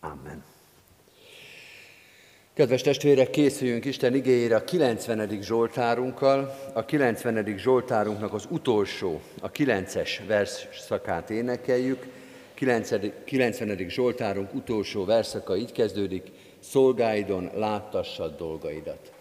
Amen. 0.00 0.53
Kedves 2.54 2.82
testvérek, 2.82 3.30
készüljünk 3.30 3.84
Isten 3.84 4.14
igényére 4.14 4.56
a 4.56 4.64
90. 4.64 5.38
Zsoltárunkkal. 5.42 6.54
A 6.72 6.84
90. 6.84 7.56
Zsoltárunknak 7.58 8.34
az 8.34 8.46
utolsó, 8.50 9.20
a 9.40 9.50
9-es 9.50 10.10
versszakát 10.26 11.30
énekeljük. 11.30 12.06
90. 13.24 13.88
Zsoltárunk 13.88 14.54
utolsó 14.54 15.04
verszaka 15.04 15.56
így 15.56 15.72
kezdődik, 15.72 16.30
szolgáidon 16.60 17.50
láttassad 17.54 18.36
dolgaidat. 18.36 19.13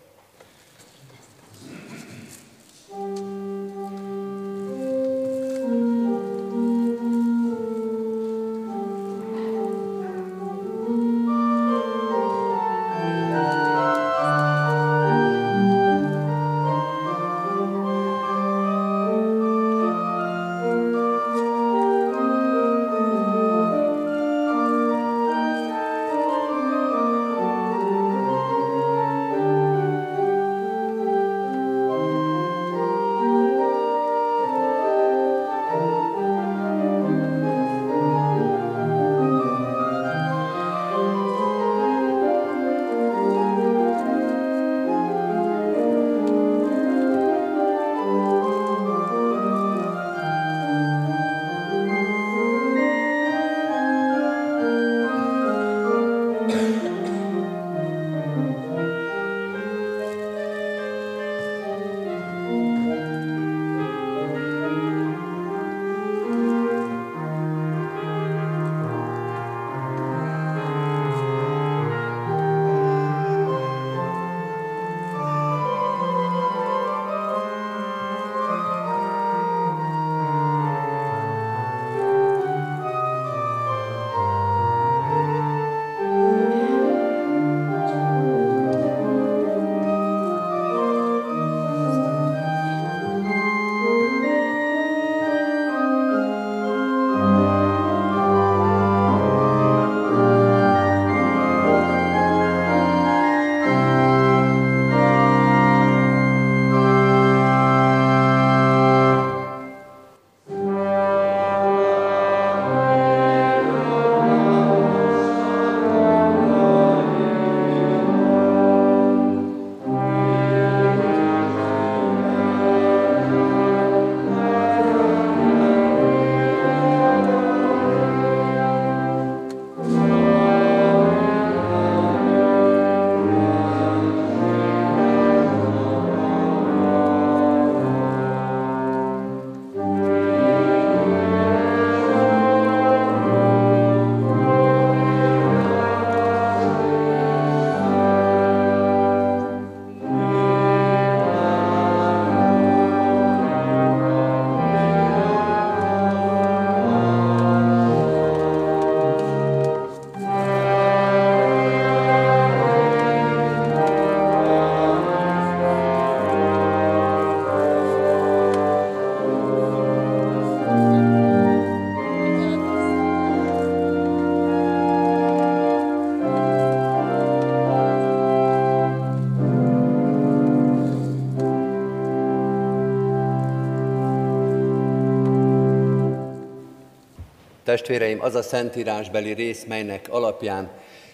Testvéreim, 187.73 188.21
az 188.21 188.35
a 188.35 188.41
szentírásbeli 188.41 189.31
rész, 189.33 189.65
melynek 189.65 190.05
alapján 190.09 190.71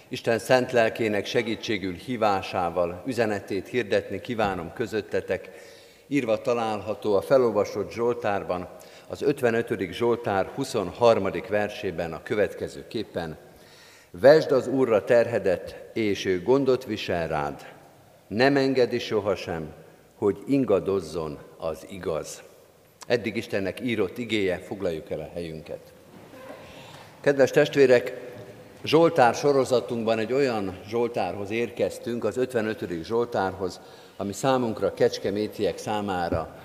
Isten 0.08 0.40
szent 0.40 0.72
lelkének 0.72 1.26
segítségül 1.26 1.94
hívásával 1.94 3.04
üzenetét 3.06 3.68
hirdetni 3.68 4.22
kívánom 4.22 4.74
közöttetek, 4.74 5.50
írva 6.08 6.42
található 6.42 7.16
a 7.16 7.22
felolvasott 7.22 7.92
Zsoltárban, 7.92 8.68
az 9.08 9.22
55. 9.22 9.92
Zsoltár 9.92 10.46
23. 10.56 11.30
versében 11.50 12.14
a 12.14 12.24
következő 12.24 12.88
képen. 12.88 13.38
Vesd 14.12 14.52
az 14.52 14.68
Úrra 14.68 15.04
terhedet, 15.04 15.76
és 15.94 16.26
ő 16.26 16.44
gondot 16.44 16.86
visel 16.86 17.28
rád. 17.28 17.68
Nem 18.28 18.58
engedi 18.58 19.00
sohasem, 19.00 19.74
hogy 20.16 20.38
ingadozzon 20.48 21.38
az 21.58 21.86
igaz. 21.90 22.44
Eddig 23.08 23.36
Istennek 23.36 23.80
írott 23.82 24.18
igéje, 24.18 24.58
foglaljuk 24.58 25.10
el 25.10 25.20
a 25.20 25.30
helyünket. 25.34 25.98
Kedves 27.22 27.52
testvérek, 27.52 28.28
Zsoltár 28.84 29.36
sorozatunkban 29.36 30.20
egy 30.20 30.34
olyan 30.34 30.78
Zsoltárhoz 30.88 31.52
érkeztünk, 31.52 32.24
az 32.24 32.38
55. 32.38 33.04
Zsoltárhoz, 33.04 33.80
ami 34.18 34.34
számunkra, 34.34 34.94
kecskemétiek 34.94 35.78
számára 35.78 36.56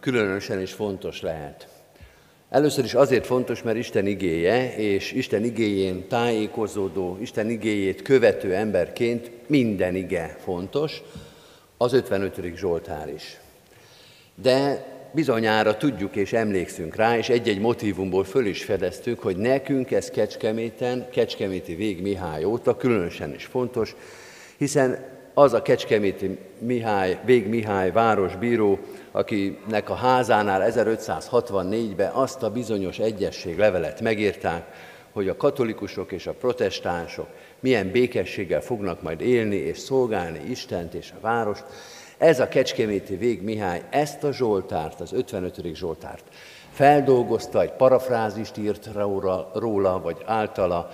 különösen 0.00 0.60
is 0.60 0.72
fontos 0.72 1.20
lehet. 1.20 1.68
Először 2.50 2.84
is 2.84 2.94
azért 2.94 3.26
fontos, 3.26 3.62
mert 3.62 3.76
Isten 3.76 4.06
igéje, 4.06 4.76
és 4.76 5.12
Isten 5.12 5.44
igéjén 5.44 6.08
tájékozódó, 6.08 7.18
Isten 7.20 7.50
igéjét 7.50 8.02
követő 8.02 8.54
emberként 8.54 9.30
minden 9.46 9.94
ige 9.94 10.36
fontos, 10.44 11.02
az 11.76 11.92
55. 11.92 12.56
Zsoltár 12.56 13.08
is. 13.08 13.40
De 14.34 14.86
bizonyára 15.12 15.76
tudjuk 15.76 16.16
és 16.16 16.32
emlékszünk 16.32 16.94
rá, 16.94 17.16
és 17.16 17.28
egy-egy 17.28 17.60
motivumból 17.60 18.24
föl 18.24 18.46
is 18.46 18.64
fedeztük, 18.64 19.20
hogy 19.20 19.36
nekünk 19.36 19.90
ez 19.90 20.10
Kecskeméten, 20.10 21.06
Kecskeméti 21.10 21.74
Vég 21.74 22.02
Mihály 22.02 22.44
óta 22.44 22.76
különösen 22.76 23.34
is 23.34 23.44
fontos, 23.44 23.96
hiszen 24.56 24.98
az 25.34 25.52
a 25.52 25.62
Kecskeméti 25.62 26.38
Mihály, 26.58 27.18
Vég 27.24 27.48
Mihály 27.48 27.90
városbíró, 27.90 28.78
akinek 29.10 29.90
a 29.90 29.94
házánál 29.94 30.72
1564-ben 30.74 32.10
azt 32.12 32.42
a 32.42 32.50
bizonyos 32.50 32.98
egyesség 32.98 33.58
levelet 33.58 34.00
megírták, 34.00 34.64
hogy 35.12 35.28
a 35.28 35.36
katolikusok 35.36 36.12
és 36.12 36.26
a 36.26 36.32
protestánsok 36.32 37.26
milyen 37.60 37.90
békességgel 37.90 38.60
fognak 38.60 39.02
majd 39.02 39.20
élni 39.20 39.56
és 39.56 39.78
szolgálni 39.78 40.40
Istent 40.50 40.94
és 40.94 41.12
a 41.16 41.20
várost. 41.20 41.64
Ez 42.22 42.40
a 42.40 42.48
Kecskeméti 42.48 43.16
Vég 43.16 43.42
Mihály 43.42 43.82
ezt 43.90 44.24
a 44.24 44.32
Zsoltárt, 44.32 45.00
az 45.00 45.12
55. 45.12 45.74
Zsoltárt 45.74 46.24
feldolgozta, 46.72 47.62
egy 47.62 47.72
parafrázist 47.72 48.56
írt 48.56 48.88
róla, 49.54 50.00
vagy 50.02 50.16
általa, 50.24 50.90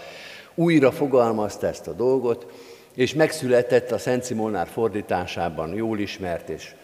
újra 0.55 0.93
fogalmazta 0.93 1.67
ezt 1.67 1.87
a 1.87 1.93
dolgot, 1.93 2.47
és 2.95 3.14
megszületett 3.14 3.91
a 3.91 3.99
Szent 3.99 4.27
Simolnár 4.27 4.67
fordításában 4.67 5.75
jól 5.75 5.99
ismert 5.99 6.49
és 6.49 6.75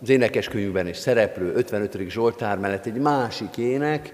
az 0.00 0.08
énekeskönyvben 0.08 0.88
is 0.88 0.96
szereplő 0.96 1.52
55. 1.52 2.08
Zsoltár 2.08 2.58
mellett 2.58 2.86
egy 2.86 2.98
másik 2.98 3.56
ének, 3.56 4.12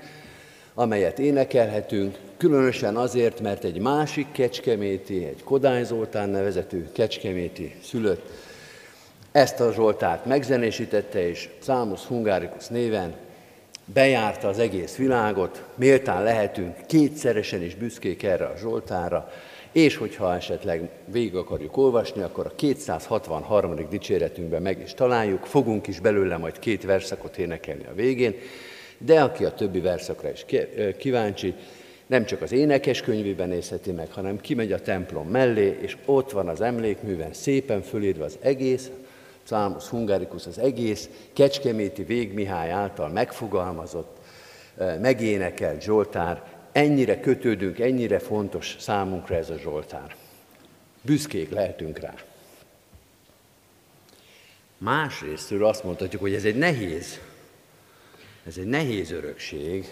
amelyet 0.74 1.18
énekelhetünk, 1.18 2.18
különösen 2.36 2.96
azért, 2.96 3.40
mert 3.40 3.64
egy 3.64 3.78
másik 3.78 4.32
kecskeméti, 4.32 5.24
egy 5.24 5.42
Kodály 5.44 5.84
Zoltán 5.84 6.28
nevezetű 6.28 6.86
kecskeméti 6.92 7.74
szülött 7.82 8.48
ezt 9.32 9.60
a 9.60 9.72
Zsoltárt 9.72 10.24
megzenésítette, 10.24 11.28
és 11.28 11.48
Számus 11.58 12.00
Hungárikusz 12.00 12.68
néven 12.68 13.14
bejárta 13.84 14.48
az 14.48 14.58
egész 14.58 14.96
világot, 14.96 15.64
méltán 15.74 16.22
lehetünk 16.22 16.76
kétszeresen 16.86 17.62
is 17.62 17.74
büszkék 17.74 18.22
erre 18.22 18.44
a 18.44 18.56
Zsoltára, 18.58 19.32
és 19.72 19.96
hogyha 19.96 20.34
esetleg 20.34 20.88
végig 21.04 21.34
akarjuk 21.34 21.76
olvasni, 21.76 22.22
akkor 22.22 22.46
a 22.46 22.54
263. 22.54 23.74
dicséretünkben 23.90 24.62
meg 24.62 24.80
is 24.80 24.94
találjuk, 24.94 25.44
fogunk 25.44 25.86
is 25.86 26.00
belőle 26.00 26.36
majd 26.36 26.58
két 26.58 26.84
verszakot 26.84 27.38
énekelni 27.38 27.84
a 27.90 27.94
végén, 27.94 28.34
de 28.98 29.22
aki 29.22 29.44
a 29.44 29.54
többi 29.54 29.80
verszakra 29.80 30.30
is 30.30 30.44
kíváncsi, 30.98 31.54
nem 32.06 32.24
csak 32.24 32.42
az 32.42 32.52
énekes 32.52 33.00
könyvében 33.00 33.48
nézheti 33.48 33.90
meg, 33.90 34.12
hanem 34.12 34.40
kimegy 34.40 34.72
a 34.72 34.80
templom 34.80 35.28
mellé, 35.28 35.78
és 35.80 35.96
ott 36.04 36.30
van 36.30 36.48
az 36.48 36.60
emlékműven 36.60 37.32
szépen 37.32 37.82
fölírva 37.82 38.24
az 38.24 38.38
egész, 38.40 38.90
Számus 39.42 39.86
Hungarikus 39.88 40.46
az 40.46 40.58
egész 40.58 41.08
Kecskeméti 41.32 42.02
Végmihály 42.02 42.70
által 42.70 43.08
megfogalmazott, 43.08 44.16
megénekelt 45.00 45.82
Zsoltár, 45.82 46.42
ennyire 46.72 47.20
kötődünk, 47.20 47.78
ennyire 47.78 48.18
fontos 48.18 48.76
számunkra 48.78 49.34
ez 49.34 49.50
a 49.50 49.58
Zsoltár. 49.58 50.16
Büszkék 51.02 51.50
lehetünk 51.50 51.98
rá. 51.98 52.14
Másrésztről 54.78 55.64
azt 55.64 55.84
mondhatjuk, 55.84 56.22
hogy 56.22 56.34
ez 56.34 56.44
egy 56.44 56.56
nehéz, 56.56 57.20
ez 58.46 58.56
egy 58.56 58.66
nehéz 58.66 59.10
örökség, 59.10 59.88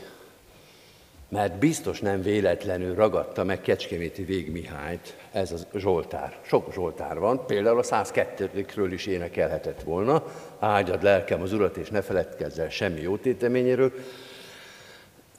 mert 1.28 1.58
biztos 1.58 2.00
nem 2.00 2.22
véletlenül 2.22 2.94
ragadta 2.94 3.44
meg 3.44 3.60
Kecskeméti 3.60 4.24
Vég 4.24 4.50
Mihályt 4.52 5.16
ez 5.32 5.52
a 5.52 5.78
Zsoltár. 5.78 6.38
Sok 6.42 6.72
Zsoltár 6.72 7.18
van, 7.18 7.46
például 7.46 7.78
a 7.78 7.82
102-ről 7.82 8.88
is 8.92 9.06
énekelhetett 9.06 9.82
volna, 9.82 10.24
áldjad 10.58 11.02
lelkem 11.02 11.42
az 11.42 11.52
Urat, 11.52 11.76
és 11.76 11.88
ne 11.88 12.02
feledkezz 12.02 12.58
el 12.58 12.70
semmi 12.70 13.00
jó 13.00 13.16
téteményéről, 13.16 13.92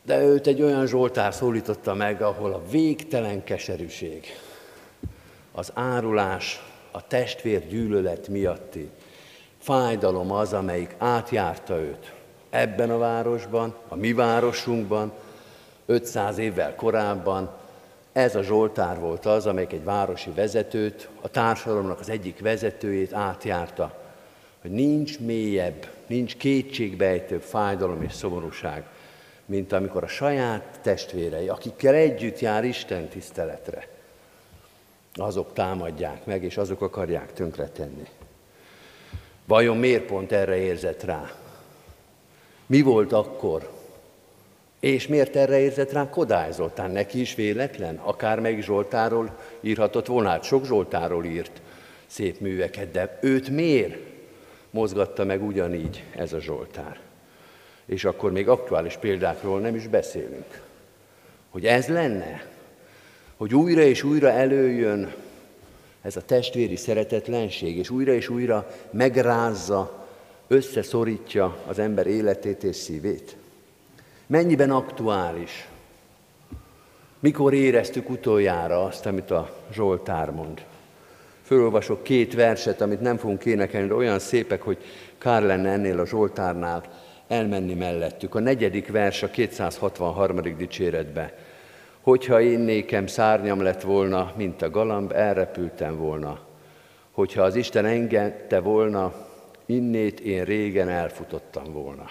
de 0.04 0.22
őt 0.22 0.48
egy 0.48 0.62
olyan 0.62 0.88
Zsoltár 0.88 1.34
szólította 1.34 1.94
meg, 1.94 2.22
ahol 2.22 2.54
a 2.54 2.62
végtelen 2.72 3.44
keserűség, 3.44 4.26
az 5.52 5.72
árulás, 5.74 6.64
a 6.92 7.08
testvér 7.08 7.68
gyűlölet 7.68 8.28
miatti 8.28 8.90
fájdalom 9.58 10.32
az, 10.32 10.54
amelyik 10.54 10.96
átjárta 10.98 11.80
őt 11.80 12.14
ebben 12.50 12.90
a 12.90 12.98
városban, 12.98 13.76
a 13.88 13.96
mi 13.96 14.14
városunkban, 14.14 15.12
500 15.90 16.38
évvel 16.38 16.76
korábban 16.76 17.52
ez 18.12 18.36
a 18.36 18.44
Zsoltár 18.44 19.00
volt 19.00 19.26
az, 19.26 19.46
amelyik 19.46 19.72
egy 19.72 19.84
városi 19.84 20.32
vezetőt, 20.32 21.10
a 21.22 21.28
társadalomnak 21.28 22.00
az 22.00 22.10
egyik 22.10 22.40
vezetőjét 22.40 23.14
átjárta, 23.14 24.04
hogy 24.62 24.72
nincs 24.72 25.20
mélyebb, 25.20 25.88
nincs 26.08 26.36
kétségbejtőbb 26.36 27.42
fájdalom 27.42 28.02
és 28.02 28.14
szomorúság, 28.14 28.84
mint 29.46 29.72
amikor 29.72 30.04
a 30.04 30.08
saját 30.08 30.80
testvérei, 30.82 31.48
akikkel 31.48 31.94
együtt 31.94 32.40
jár 32.40 32.64
Isten 32.64 33.08
tiszteletre, 33.08 33.88
azok 35.14 35.54
támadják 35.54 36.26
meg, 36.26 36.44
és 36.44 36.58
azok 36.58 36.82
akarják 36.82 37.34
tönkretenni. 37.34 38.08
Vajon 39.46 39.78
miért 39.78 40.06
pont 40.06 40.32
erre 40.32 40.56
érzett 40.56 41.04
rá? 41.04 41.32
Mi 42.66 42.82
volt 42.82 43.14
akkor, 43.14 43.79
és 44.80 45.08
miért 45.08 45.36
erre 45.36 45.60
érzett 45.60 45.92
rá 45.92 46.10
Kodály 46.10 46.52
Zoltán? 46.52 46.92
Neki 46.92 47.20
is 47.20 47.36
véletlen? 47.36 47.96
Akármelyik 47.96 48.64
Zsoltáról 48.64 49.38
írhatott 49.62 50.06
volna, 50.06 50.30
hát 50.30 50.44
sok 50.44 50.66
Zsoltáról 50.66 51.26
írt 51.26 51.62
szép 52.06 52.40
műveket, 52.40 52.92
de 52.92 53.20
őt 53.22 53.50
miért 53.50 53.98
mozgatta 54.70 55.24
meg 55.24 55.44
ugyanígy 55.44 56.04
ez 56.16 56.34
a 56.34 56.40
Zsoltár? 56.40 57.00
És 57.86 58.06
akkor 58.06 58.32
még 58.32 58.50
aktuális 58.50 58.98
példákról 58.98 59.60
nem 59.60 59.76
is 59.76 59.88
beszélünk. 59.88 60.62
Hogy 61.50 61.66
ez 61.66 61.88
lenne, 61.88 62.46
hogy 63.38 63.56
újra 63.56 63.82
és 63.82 64.04
újra 64.04 64.30
előjön 64.30 65.14
ez 66.02 66.16
a 66.16 66.26
testvéri 66.26 66.76
szeretetlenség, 66.76 67.78
és 67.78 67.90
újra 67.90 68.14
és 68.14 68.30
újra 68.30 68.68
megrázza, 68.92 70.08
összeszorítja 70.48 71.58
az 71.68 71.80
ember 71.80 72.08
életét 72.08 72.64
és 72.64 72.76
szívét. 72.76 73.36
Mennyiben 74.30 74.72
aktuális? 74.72 75.68
Mikor 77.20 77.54
éreztük 77.54 78.10
utoljára 78.10 78.84
azt, 78.84 79.06
amit 79.06 79.32
a 79.32 79.50
Zsoltár 79.72 80.30
mond? 80.32 80.66
Fölolvasok 81.44 82.04
két 82.04 82.34
verset, 82.34 82.82
amit 82.82 83.02
nem 83.02 83.18
fogunk 83.18 83.46
énekelni, 83.46 83.88
de 83.88 83.94
olyan 83.94 84.20
szépek, 84.20 84.62
hogy 84.62 84.78
kár 85.18 85.42
lenne 85.42 85.70
ennél 85.70 86.00
a 86.00 86.06
Zsoltárnál 86.06 86.84
elmenni 87.28 87.74
mellettük. 87.74 88.36
A 88.36 88.40
negyedik 88.40 88.92
vers 88.92 89.24
a 89.24 89.30
263. 89.30 90.42
dicséretbe. 90.58 91.34
Hogyha 92.02 92.42
én 92.42 92.60
nékem 92.60 93.08
szárnyam 93.08 93.62
lett 93.62 93.82
volna, 93.82 94.34
mint 94.36 94.62
a 94.62 94.70
galamb, 94.70 95.12
elrepültem 95.12 95.98
volna. 95.98 96.40
Hogyha 97.12 97.42
az 97.42 97.56
Isten 97.56 97.86
engedte 97.86 98.60
volna, 98.60 99.14
innét 99.66 100.20
én 100.20 100.44
régen 100.44 100.90
elfutottam 100.90 101.74
volna. 101.74 102.06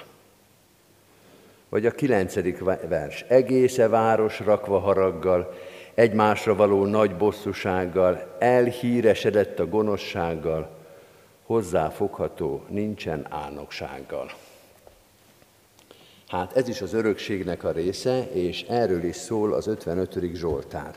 Vagy 1.69 1.87
a 1.87 1.91
kilencedik 1.91 2.59
vers. 2.89 3.25
Egésze 3.29 3.89
város 3.89 4.41
rakva 4.41 4.79
haraggal, 4.79 5.55
egymásra 5.95 6.55
való 6.55 6.85
nagy 6.85 7.17
bosszúsággal, 7.17 8.37
elhíresedett 8.39 9.59
a 9.59 9.67
gonoszsággal, 9.67 10.77
hozzáfogható, 11.43 12.65
nincsen 12.69 13.27
álnoksággal. 13.31 14.31
Hát 16.29 16.57
ez 16.57 16.69
is 16.69 16.81
az 16.81 16.93
örökségnek 16.93 17.65
a 17.65 17.71
része, 17.71 18.29
és 18.33 18.63
erről 18.63 19.05
is 19.05 19.17
szól 19.17 19.53
az 19.53 19.67
55. 19.67 20.35
Zsoltár. 20.35 20.95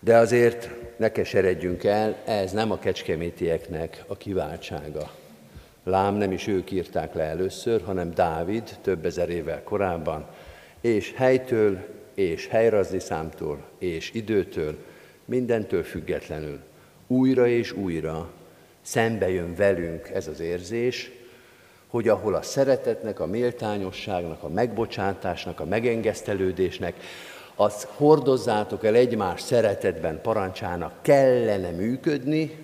De 0.00 0.16
azért 0.16 0.70
ne 0.96 1.12
keseredjünk 1.12 1.84
el, 1.84 2.16
ez 2.24 2.52
nem 2.52 2.70
a 2.70 2.78
kecskemétieknek 2.78 4.04
a 4.06 4.16
kiváltsága. 4.16 5.10
Lám 5.84 6.14
nem 6.14 6.32
is 6.32 6.46
ők 6.46 6.70
írták 6.70 7.14
le 7.14 7.22
először, 7.22 7.82
hanem 7.82 8.14
Dávid 8.14 8.78
több 8.82 9.04
ezer 9.04 9.28
évvel 9.28 9.62
korábban, 9.62 10.26
és 10.80 11.12
helytől, 11.16 11.78
és 12.14 12.46
helyrazni 12.46 12.98
számtól, 12.98 13.62
és 13.78 14.10
időtől, 14.14 14.76
mindentől 15.24 15.82
függetlenül, 15.82 16.58
újra 17.06 17.46
és 17.46 17.72
újra 17.72 18.30
szembe 18.82 19.30
jön 19.30 19.54
velünk 19.54 20.08
ez 20.08 20.26
az 20.26 20.40
érzés, 20.40 21.10
hogy 21.86 22.08
ahol 22.08 22.34
a 22.34 22.42
szeretetnek, 22.42 23.20
a 23.20 23.26
méltányosságnak, 23.26 24.42
a 24.42 24.48
megbocsátásnak, 24.48 25.60
a 25.60 25.64
megengesztelődésnek, 25.64 26.94
azt 27.54 27.88
hordozzátok 27.96 28.84
el 28.84 28.94
egymás 28.94 29.40
szeretetben 29.40 30.20
parancsának 30.20 30.92
kellene 31.02 31.70
működni, 31.70 32.61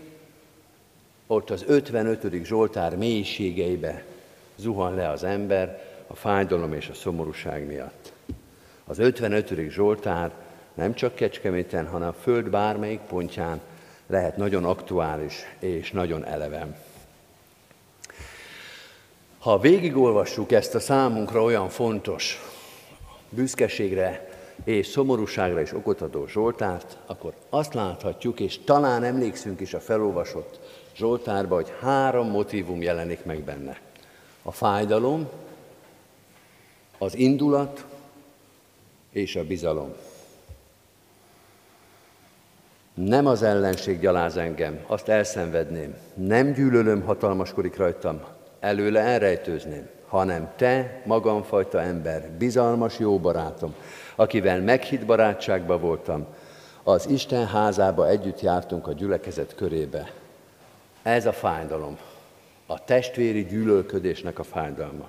ott 1.31 1.51
az 1.51 1.65
55. 1.67 2.45
Zsoltár 2.45 2.97
mélységeibe 2.97 4.05
zuhan 4.57 4.95
le 4.95 5.09
az 5.09 5.25
ember 5.25 5.83
a 6.07 6.15
fájdalom 6.15 6.73
és 6.73 6.89
a 6.89 6.95
szomorúság 6.95 7.67
miatt. 7.67 8.13
Az 8.85 8.99
55. 8.99 9.71
Zsoltár 9.71 10.33
nem 10.75 10.95
csak 10.95 11.15
Kecskeméten, 11.15 11.87
hanem 11.87 12.09
a 12.09 12.13
föld 12.13 12.51
bármelyik 12.51 13.01
pontján 13.01 13.61
lehet 14.07 14.37
nagyon 14.37 14.65
aktuális 14.65 15.45
és 15.59 15.91
nagyon 15.91 16.25
eleven. 16.25 16.77
Ha 19.39 19.59
végigolvassuk 19.59 20.53
ezt 20.53 20.75
a 20.75 20.81
számunkra 20.81 21.43
olyan 21.43 21.69
fontos, 21.69 22.43
büszkeségre 23.31 24.29
és 24.65 24.87
szomorúságra 24.87 25.61
is 25.61 25.73
okot 25.73 26.01
adó 26.01 26.27
Zsoltárt, 26.27 26.97
akkor 27.07 27.33
azt 27.49 27.75
láthatjuk, 27.75 28.41
és 28.41 28.59
talán 28.65 29.05
emlékszünk 29.05 29.61
is 29.61 29.75
a 29.75 29.81
felolvasott 29.81 30.61
Zsoltárba, 30.99 31.55
hogy 31.55 31.73
három 31.81 32.31
motivum 32.31 32.83
jelenik 32.83 33.25
meg 33.25 33.41
benne. 33.41 33.81
A 34.43 34.53
fájdalom, 34.53 35.29
az 36.99 37.15
indulat 37.15 37.85
és 39.11 39.37
a 39.37 39.45
bizalom. 39.45 39.95
Nem 42.95 43.27
az 43.27 43.43
ellenség 43.43 44.01
gyaláz 44.01 44.37
engem, 44.37 44.81
azt 44.87 45.09
elszenvedném. 45.09 45.97
Nem 46.15 46.53
gyűlölöm, 46.53 47.03
hatalmaskodik 47.03 47.77
rajtam, 47.77 48.21
előle 48.61 49.01
elrejtőzném, 49.01 49.89
hanem 50.07 50.53
te, 50.57 51.03
magamfajta 51.05 51.81
ember, 51.81 52.31
bizalmas 52.31 52.99
jó 52.99 53.19
barátom, 53.19 53.75
akivel 54.17 54.61
meghitt 54.61 55.07
barátságba 55.07 55.79
voltam, 55.79 56.27
az 56.83 57.07
Isten 57.09 57.47
házába 57.47 58.09
együtt 58.09 58.41
jártunk 58.41 58.87
a 58.87 58.93
gyülekezet 58.93 59.55
körébe. 59.55 60.11
Ez 61.09 61.27
a 61.27 61.33
fájdalom, 61.33 61.99
a 62.67 62.85
testvéri 62.85 63.45
gyűlölködésnek 63.45 64.39
a 64.39 64.43
fájdalma. 64.43 65.09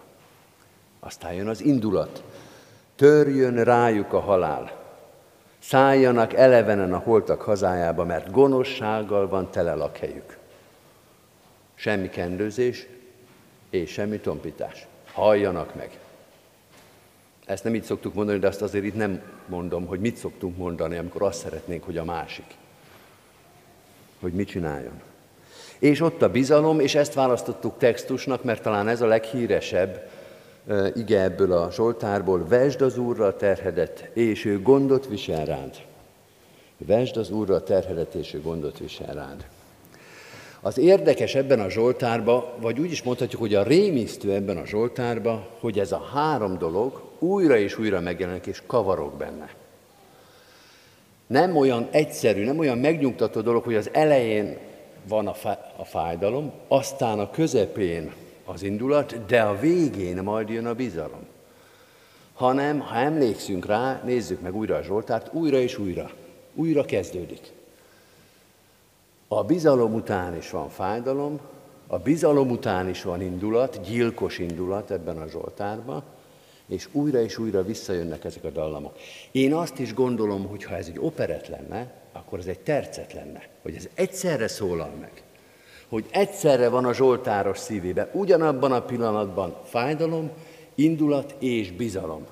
Aztán 1.00 1.34
jön 1.34 1.48
az 1.48 1.62
indulat. 1.62 2.24
Törjön 2.96 3.64
rájuk 3.64 4.14
a 4.14 4.20
halál. 4.20 4.72
Szálljanak 5.60 6.34
elevenen 6.34 6.94
a 6.94 6.98
holtak 6.98 7.42
hazájába, 7.42 8.06
mert 8.06 8.32
gonoszsággal 8.32 9.28
van 9.28 9.52
tele 9.52 9.74
lakhelyük. 9.74 10.38
Semmi 11.76 12.10
kendőzés 12.10 12.88
és 13.70 13.92
semmi 13.92 14.20
tompítás. 14.20 14.88
Halljanak 15.14 15.76
meg. 15.76 16.00
Ezt 17.46 17.64
nem 17.64 17.76
így 17.76 17.84
szoktuk 17.84 18.14
mondani, 18.14 18.40
de 18.40 18.48
azt 18.48 18.62
azért 18.62 18.86
itt 18.86 18.96
nem 18.96 19.22
mondom, 19.46 19.86
hogy 19.86 20.00
mit 20.00 20.18
szoktunk 20.18 20.58
mondani, 20.58 20.98
amikor 20.98 21.22
azt 21.22 21.40
szeretnénk, 21.40 21.84
hogy 21.84 21.98
a 21.98 22.04
másik. 22.04 22.56
Hogy 24.20 24.34
mit 24.34 24.48
csináljon. 24.48 25.09
És 25.80 26.02
ott 26.02 26.22
a 26.22 26.30
bizalom, 26.30 26.80
és 26.80 26.96
ezt 26.96 27.14
választottuk 27.14 27.78
textusnak, 27.78 28.44
mert 28.44 28.62
talán 28.62 28.88
ez 28.88 29.02
a 29.02 29.08
leghíresebb 29.08 30.10
ige 30.96 31.22
ebből 31.22 31.52
a 31.52 31.72
Zsoltárból, 31.72 32.48
vesd 32.48 32.82
az 32.82 32.98
Úrra 32.98 33.26
a 33.26 33.36
terhedet, 33.36 34.10
és 34.14 34.46
ő 34.46 34.62
gondot 34.62 35.08
visel 35.08 35.46
rád. 35.46 35.76
Vesd 36.78 37.18
az 37.18 37.32
Úrra 37.32 37.56
a 37.56 37.64
terhedet, 37.64 38.14
és 38.14 38.34
ő 38.34 38.42
gondot 38.42 38.78
visel 38.78 39.14
rád. 39.14 39.46
Az 40.62 40.78
érdekes 40.78 41.36
ebben 41.36 41.60
a 41.60 41.70
Zsoltárban, 41.70 42.44
vagy 42.58 42.80
úgy 42.80 42.92
is 42.92 43.04
mondhatjuk, 43.04 43.42
hogy 43.42 43.56
a 43.56 43.64
rémisztő 43.64 44.34
ebben 44.34 44.58
a 44.58 44.66
Zsoltárban, 44.66 45.46
hogy 45.60 45.80
ez 45.80 45.92
a 45.92 46.10
három 46.14 46.58
dolog 46.58 47.02
újra 47.20 47.58
és 47.58 47.78
újra 47.78 48.00
megjelenik, 48.00 48.46
és 48.46 48.62
kavarok 48.66 49.18
benne. 49.18 49.50
Nem 51.28 51.58
olyan 51.58 51.88
egyszerű, 51.92 52.44
nem 52.44 52.60
olyan 52.60 52.78
megnyugtató 52.78 53.42
dolog, 53.42 53.64
hogy 53.64 53.76
az 53.76 53.90
elején 53.94 54.58
van 55.08 55.28
a 55.78 55.84
fájdalom, 55.84 56.52
aztán 56.68 57.20
a 57.20 57.30
közepén 57.30 58.14
az 58.46 58.64
indulat, 58.64 59.26
de 59.26 59.42
a 59.42 59.60
végén 59.60 60.24
majd 60.24 60.50
jön 60.50 60.66
a 60.66 60.74
bizalom. 60.74 61.28
Hanem, 62.34 62.80
ha 62.80 62.96
emlékszünk 62.96 63.66
rá, 63.66 64.02
nézzük 64.06 64.42
meg 64.42 64.56
újra 64.56 64.76
a 64.76 64.84
Zsoltárt, 64.84 65.34
újra 65.34 65.58
és 65.58 65.78
újra. 65.78 66.12
Újra 66.54 66.86
kezdődik. 66.86 67.52
A 69.28 69.44
bizalom 69.44 69.94
után 69.94 70.38
is 70.38 70.50
van 70.50 70.70
fájdalom, 70.70 71.40
a 71.88 71.98
bizalom 71.98 72.50
után 72.50 72.90
is 72.90 73.04
van 73.04 73.22
indulat, 73.22 73.82
gyilkos 73.82 74.38
indulat 74.38 74.92
ebben 74.92 75.18
a 75.18 75.28
Zsoltárban, 75.28 76.04
és 76.68 76.88
újra 76.92 77.22
és 77.22 77.38
újra 77.38 77.64
visszajönnek 77.64 78.24
ezek 78.24 78.44
a 78.44 78.50
dallamok. 78.50 78.98
Én 79.32 79.54
azt 79.54 79.80
is 79.80 79.94
gondolom, 79.94 80.48
hogy 80.48 80.64
ha 80.64 80.76
ez 80.76 80.88
egy 80.88 81.00
operet 81.00 81.48
lenne, 81.48 81.94
akkor 82.12 82.40
ez 82.40 82.46
egy 82.46 82.60
tercet 82.60 83.14
lenne, 83.14 83.48
hogy 83.70 83.78
ez 83.78 83.90
egyszerre 83.94 84.48
szólal 84.48 84.92
meg 85.00 85.24
hogy 85.90 86.06
egyszerre 86.12 86.70
van 86.70 86.86
a 86.86 86.94
Zsoltáros 86.94 87.58
szívébe, 87.58 88.10
ugyanabban 88.14 88.72
a 88.72 88.82
pillanatban 88.82 89.56
fájdalom, 89.64 90.32
indulat 90.76 91.36
és 91.40 91.72
bizalom. 91.72 92.26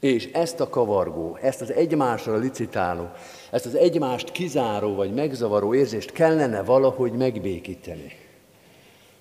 És 0.00 0.28
ezt 0.32 0.60
a 0.60 0.68
kavargó, 0.68 1.38
ezt 1.42 1.60
az 1.60 1.72
egymásra 1.72 2.36
licitáló, 2.36 3.10
ezt 3.50 3.66
az 3.66 3.74
egymást 3.74 4.32
kizáró 4.32 4.94
vagy 4.94 5.14
megzavaró 5.14 5.74
érzést 5.74 6.12
kellene 6.12 6.62
valahogy 6.62 7.12
megbékíteni. 7.12 8.16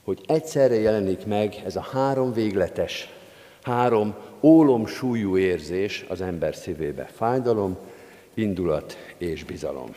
Hogy 0.03 0.21
egyszerre 0.27 0.75
jelenik 0.75 1.25
meg 1.25 1.61
ez 1.65 1.75
a 1.75 1.87
három 1.91 2.33
végletes, 2.33 3.09
három 3.61 4.15
ólom 4.41 4.85
súlyú 4.85 5.37
érzés 5.37 6.05
az 6.09 6.21
ember 6.21 6.55
szívébe. 6.55 7.09
Fájdalom, 7.15 7.77
indulat 8.33 8.97
és 9.17 9.43
bizalom. 9.43 9.89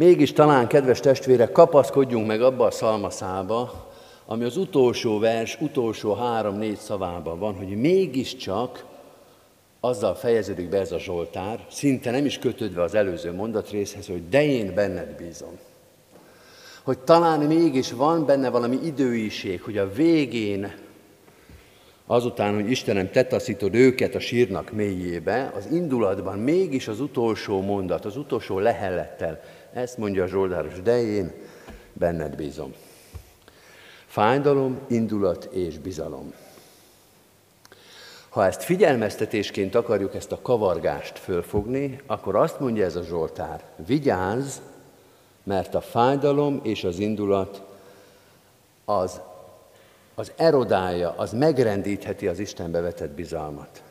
Mégis 0.00 0.32
talán, 0.32 0.66
kedves 0.66 1.00
testvérek, 1.00 1.52
kapaszkodjunk 1.52 2.26
meg 2.26 2.42
abba 2.42 2.66
a 2.66 2.70
szalmaszába, 2.70 3.88
ami 4.26 4.44
az 4.44 4.56
utolsó 4.56 5.18
vers, 5.18 5.58
utolsó 5.60 6.14
három-négy 6.14 6.76
szavában 6.76 7.38
van, 7.38 7.54
hogy 7.54 7.68
mégiscsak 7.68 8.84
azzal 9.80 10.14
fejeződik 10.14 10.68
be 10.68 10.78
ez 10.78 10.92
a 10.92 10.98
Zsoltár, 10.98 11.66
szinte 11.70 12.10
nem 12.10 12.24
is 12.24 12.38
kötődve 12.38 12.82
az 12.82 12.94
előző 12.94 13.32
mondatrészhez, 13.32 14.06
hogy 14.06 14.28
de 14.28 14.44
én 14.44 14.74
benned 14.74 15.16
bízom. 15.16 15.58
Hogy 16.82 16.98
talán 16.98 17.40
mégis 17.40 17.92
van 17.92 18.26
benne 18.26 18.50
valami 18.50 18.78
időiség, 18.84 19.62
hogy 19.62 19.78
a 19.78 19.92
végén, 19.92 20.74
azután, 22.06 22.54
hogy 22.54 22.70
Istenem, 22.70 23.10
te 23.10 23.24
taszítod 23.24 23.74
őket 23.74 24.14
a 24.14 24.20
sírnak 24.20 24.72
mélyébe, 24.72 25.52
az 25.56 25.68
indulatban 25.72 26.38
mégis 26.38 26.88
az 26.88 27.00
utolsó 27.00 27.60
mondat, 27.60 28.04
az 28.04 28.16
utolsó 28.16 28.58
lehellettel 28.58 29.40
ezt 29.72 29.98
mondja 29.98 30.22
a 30.22 30.26
Zsoldáros, 30.26 30.82
de 30.82 31.02
én 31.02 31.32
benned 31.92 32.36
bízom. 32.36 32.74
Fájdalom, 34.06 34.78
indulat 34.88 35.44
és 35.44 35.78
bizalom. 35.78 36.32
Ha 38.28 38.46
ezt 38.46 38.62
figyelmeztetésként 38.62 39.74
akarjuk 39.74 40.14
ezt 40.14 40.32
a 40.32 40.42
kavargást 40.42 41.18
fölfogni, 41.18 42.00
akkor 42.06 42.36
azt 42.36 42.60
mondja 42.60 42.84
ez 42.84 42.96
a 42.96 43.02
Zsoltár, 43.02 43.64
vigyázz, 43.86 44.56
mert 45.42 45.74
a 45.74 45.80
fájdalom 45.80 46.60
és 46.62 46.84
az 46.84 46.98
indulat 46.98 47.62
az, 48.84 49.20
az 50.14 50.32
erodálja, 50.36 51.14
az 51.16 51.32
megrendítheti 51.32 52.26
az 52.28 52.38
Istenbe 52.38 52.80
vetett 52.80 53.10
bizalmat. 53.10 53.82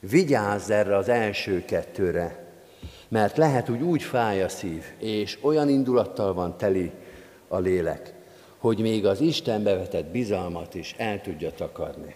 Vigyázz 0.00 0.70
erre 0.70 0.96
az 0.96 1.08
első 1.08 1.64
kettőre, 1.64 2.45
mert 3.08 3.36
lehet, 3.36 3.66
hogy 3.66 3.82
úgy 3.82 4.02
fáj 4.02 4.42
a 4.42 4.48
szív, 4.48 4.84
és 4.98 5.38
olyan 5.40 5.68
indulattal 5.68 6.34
van 6.34 6.56
teli 6.56 6.92
a 7.48 7.58
lélek, 7.58 8.14
hogy 8.58 8.78
még 8.78 9.06
az 9.06 9.20
Istenbe 9.20 9.76
vetett 9.76 10.06
bizalmat 10.06 10.74
is 10.74 10.94
el 10.98 11.20
tudja 11.20 11.50
takarni. 11.50 12.14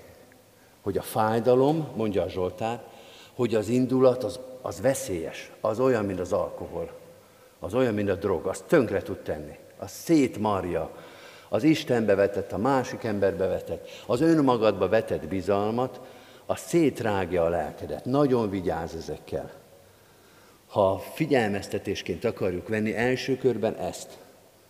Hogy 0.83 0.99
a 0.99 1.03
fájdalom, 1.03 1.89
mondja 1.97 2.23
a 2.23 2.29
Zsoltár, 2.29 2.83
hogy 3.35 3.55
az 3.55 3.69
indulat 3.69 4.25
az, 4.25 4.41
az 4.63 4.81
veszélyes, 4.81 5.51
az 5.61 5.81
olyan, 5.81 6.05
mint 6.05 6.21
az 6.21 6.33
alkohol, 6.33 6.91
az 7.59 7.75
olyan, 7.75 7.95
mint 7.95 8.11
a 8.11 8.15
drog, 8.15 8.47
az 8.47 8.65
tönkre 8.67 9.03
tud 9.03 9.19
tenni, 9.19 9.59
az 9.79 9.91
szétmarja, 9.91 10.91
az 11.49 11.63
Istenbe 11.63 12.15
vetett, 12.15 12.53
a 12.53 12.59
másik 12.59 13.05
emberbe 13.05 13.47
vetett, 13.47 13.89
az 14.07 14.21
önmagadba 14.21 14.89
vetett 14.89 15.29
bizalmat, 15.29 16.01
az 16.47 16.59
szétrágja 16.59 17.45
a 17.45 17.49
lelkedet. 17.49 18.05
Nagyon 18.05 18.51
vigyázz 18.51 18.95
ezekkel. 18.95 19.60
Ha 20.71 20.99
figyelmeztetésként 21.15 22.25
akarjuk 22.25 22.69
venni, 22.69 22.95
első 22.95 23.37
körben 23.37 23.75
ezt 23.75 24.19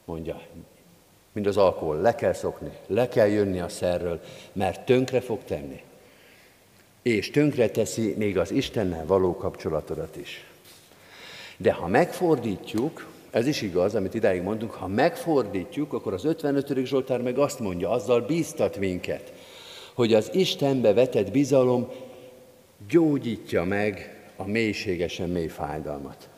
mondja, 0.04 0.40
mint 1.32 1.46
az 1.46 1.56
alkohol, 1.56 1.96
le 1.96 2.14
kell 2.14 2.32
szokni, 2.32 2.70
le 2.86 3.08
kell 3.08 3.28
jönni 3.28 3.60
a 3.60 3.68
szerről, 3.68 4.20
mert 4.52 4.84
tönkre 4.84 5.20
fog 5.20 5.44
tenni. 5.44 5.82
És 7.02 7.30
tönkre 7.30 7.70
teszi 7.70 8.14
még 8.18 8.38
az 8.38 8.50
Istennel 8.50 9.06
való 9.06 9.36
kapcsolatodat 9.36 10.16
is. 10.16 10.44
De 11.56 11.72
ha 11.72 11.86
megfordítjuk, 11.86 13.06
ez 13.30 13.46
is 13.46 13.62
igaz, 13.62 13.94
amit 13.94 14.14
idáig 14.14 14.42
mondunk, 14.42 14.70
ha 14.70 14.86
megfordítjuk, 14.86 15.92
akkor 15.92 16.12
az 16.12 16.24
55. 16.24 16.86
Zsoltár 16.86 17.22
meg 17.22 17.38
azt 17.38 17.60
mondja, 17.60 17.90
azzal 17.90 18.20
bíztat 18.20 18.76
minket, 18.76 19.32
hogy 19.94 20.14
az 20.14 20.30
Istenbe 20.32 20.92
vetett 20.92 21.30
bizalom 21.30 21.88
gyógyítja 22.88 23.64
meg 23.64 24.19
a 24.40 24.46
mélységesen 24.46 25.28
mély 25.28 25.46
fájdalmat. 25.46 26.28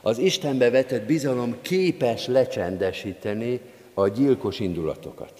Az 0.00 0.18
Istenbe 0.18 0.70
vetett 0.70 1.06
bizalom 1.06 1.56
képes 1.60 2.26
lecsendesíteni 2.26 3.60
a 3.94 4.08
gyilkos 4.08 4.60
indulatokat. 4.60 5.32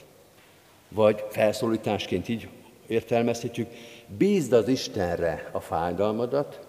Vagy 0.88 1.24
felszólításként 1.30 2.28
így 2.28 2.48
értelmezhetjük, 2.86 3.68
bízd 4.06 4.52
az 4.52 4.68
Istenre 4.68 5.48
a 5.52 5.60
fájdalmadat, 5.60 6.66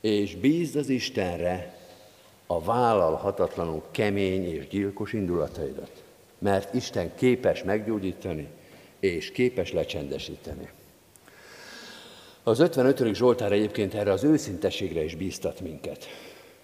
és 0.00 0.34
bízd 0.34 0.76
az 0.76 0.88
Istenre 0.88 1.78
a 2.46 2.62
vállalhatatlanul 2.62 3.82
kemény 3.90 4.54
és 4.54 4.68
gyilkos 4.68 5.12
indulataidat. 5.12 6.02
Mert 6.38 6.74
Isten 6.74 7.14
képes 7.14 7.62
meggyógyítani, 7.62 8.48
és 9.00 9.32
képes 9.32 9.72
lecsendesíteni. 9.72 10.68
Az 12.42 12.58
55. 12.58 13.14
Zsoltár 13.14 13.52
egyébként 13.52 13.94
erre 13.94 14.12
az 14.12 14.24
őszintességre 14.24 15.04
is 15.04 15.14
bíztat 15.14 15.60
minket. 15.60 16.06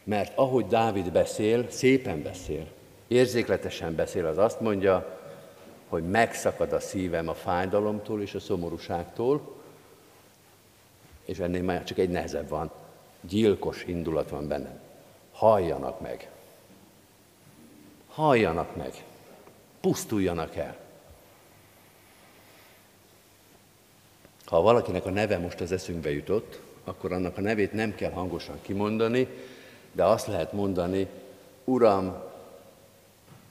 Mert 0.05 0.39
ahogy 0.39 0.67
Dávid 0.67 1.13
beszél, 1.13 1.71
szépen 1.71 2.23
beszél, 2.23 2.67
érzékletesen 3.09 3.95
beszél, 3.95 4.27
az 4.27 4.39
azt 4.39 4.61
mondja, 4.61 5.19
hogy 5.89 6.09
megszakad 6.09 6.73
a 6.73 6.81
szívem 6.81 7.29
a 7.29 7.35
fájdalomtól 7.35 8.23
és 8.23 8.35
a 8.35 8.41
szomorúságtól, 8.41 9.55
és 11.25 11.39
ennél 11.39 11.63
már 11.63 11.85
csak 11.85 11.99
egy 11.99 12.11
nehezebb 12.11 12.49
van, 12.49 12.71
gyilkos 13.21 13.85
indulat 13.87 14.31
van 14.31 14.49
bennem. 14.49 14.81
Halljanak 15.33 16.01
meg. 16.01 16.31
Halljanak 18.09 18.77
meg. 18.77 19.05
Pusztuljanak 19.81 20.57
el. 20.57 20.86
Ha 24.47 24.61
valakinek 24.61 25.07
a 25.07 25.11
neve 25.11 25.39
most 25.39 25.61
az 25.61 25.73
eszünkbe 25.73 26.11
jutott, 26.11 26.61
akkor 26.85 27.13
annak 27.13 27.39
a 27.39 27.41
nevét 27.41 27.73
nem 27.73 27.95
kell 27.95 28.11
hangosan 28.11 28.59
kimondani, 28.63 29.29
de 29.93 30.05
azt 30.05 30.27
lehet 30.27 30.53
mondani, 30.53 31.09
Uram, 31.65 32.15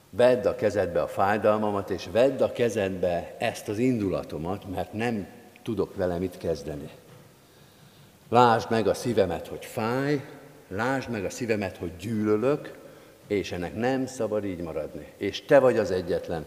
vedd 0.10 0.48
a 0.48 0.56
kezedbe 0.56 1.02
a 1.02 1.08
fájdalmamat, 1.08 1.90
és 1.90 2.08
vedd 2.12 2.42
a 2.42 2.52
kezedbe 2.52 3.36
ezt 3.38 3.68
az 3.68 3.78
indulatomat, 3.78 4.70
mert 4.70 4.94
nem 4.94 5.28
tudok 5.64 5.96
vele 5.96 6.18
mit 6.18 6.38
kezdeni. 6.38 6.90
Lásd 8.30 8.70
meg 8.70 8.88
a 8.88 8.94
szívemet, 8.94 9.48
hogy 9.48 9.66
fáj, 9.66 10.26
lásd 10.68 11.10
meg 11.10 11.26
a 11.26 11.30
szívemet, 11.30 11.78
hogy 11.78 11.96
gyűlölök, 11.96 12.78
és 13.28 13.52
ennek 13.52 13.76
nem 13.76 14.06
szabad 14.06 14.46
így 14.46 14.60
maradni. 14.60 15.14
És 15.18 15.46
te 15.46 15.60
vagy 15.60 15.78
az 15.78 15.92
egyetlen, 15.92 16.46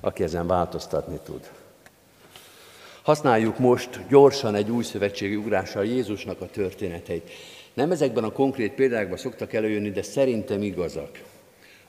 aki 0.00 0.22
ezen 0.22 0.46
változtatni 0.46 1.18
tud. 1.24 1.50
Használjuk 3.02 3.58
most 3.58 4.00
gyorsan 4.08 4.54
egy 4.54 4.70
új 4.70 4.82
szövetségi 4.82 5.36
ugrással 5.36 5.84
Jézusnak 5.84 6.40
a 6.40 6.50
történeteit. 6.50 7.30
Nem 7.74 7.90
ezekben 7.90 8.24
a 8.24 8.32
konkrét 8.32 8.72
példákban 8.72 9.16
szoktak 9.16 9.52
előjönni, 9.52 9.90
de 9.90 10.02
szerintem 10.02 10.62
igazak. 10.62 11.22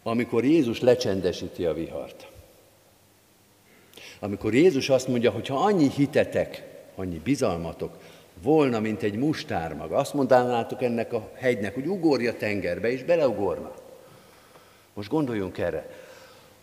Amikor 0.04 0.44
Jézus 0.44 0.80
lecsendesíti 0.80 1.66
a 1.66 1.74
vihart. 1.74 2.28
Amikor 4.20 4.54
Jézus 4.54 4.90
azt 4.90 5.08
mondja, 5.08 5.32
hogy 5.32 5.48
ha 5.48 5.56
annyi 5.56 5.90
hitetek, 5.90 6.64
annyi 6.96 7.20
bizalmatok 7.24 7.98
volna, 8.44 8.80
mint 8.80 9.04
egy 9.04 9.16
mustármag, 9.16 9.92
azt 9.92 10.14
mondanátok 10.14 10.82
ennek 10.82 11.14
a 11.14 11.30
hegynek, 11.36 11.74
hogy 11.74 11.88
ugorja 11.88 12.38
tengerbe, 12.38 12.92
és 12.92 13.04
beleugorna. 13.04 13.72
Most 14.94 15.10
gondoljunk 15.10 15.58
erre. 15.58 15.90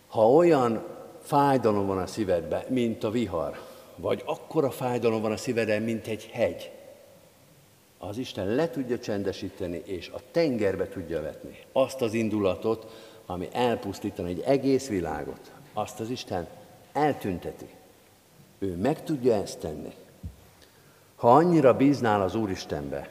Ha 0.07 0.31
olyan 0.31 0.83
fájdalom 1.21 1.87
van 1.87 1.97
a 1.97 2.07
szívedben, 2.07 2.63
mint 2.67 3.03
a 3.03 3.11
vihar, 3.11 3.68
vagy 4.01 4.23
akkora 4.25 4.71
fájdalom 4.71 5.21
van 5.21 5.31
a 5.31 5.37
szíveden, 5.37 5.81
mint 5.81 6.07
egy 6.07 6.29
hegy, 6.31 6.71
az 7.97 8.17
Isten 8.17 8.47
le 8.47 8.69
tudja 8.69 8.99
csendesíteni, 8.99 9.81
és 9.85 10.09
a 10.09 10.19
tengerbe 10.31 10.87
tudja 10.87 11.21
vetni 11.21 11.57
azt 11.71 12.01
az 12.01 12.13
indulatot, 12.13 12.85
ami 13.25 13.47
elpusztítani 13.51 14.29
egy 14.29 14.43
egész 14.45 14.87
világot. 14.87 15.51
Azt 15.73 15.99
az 15.99 16.09
Isten 16.09 16.47
eltünteti. 16.93 17.67
Ő 18.59 18.75
meg 18.75 19.03
tudja 19.03 19.33
ezt 19.33 19.59
tenni. 19.59 19.93
Ha 21.15 21.35
annyira 21.35 21.73
bíznál 21.73 22.21
az 22.21 22.35
Úristenbe, 22.35 23.09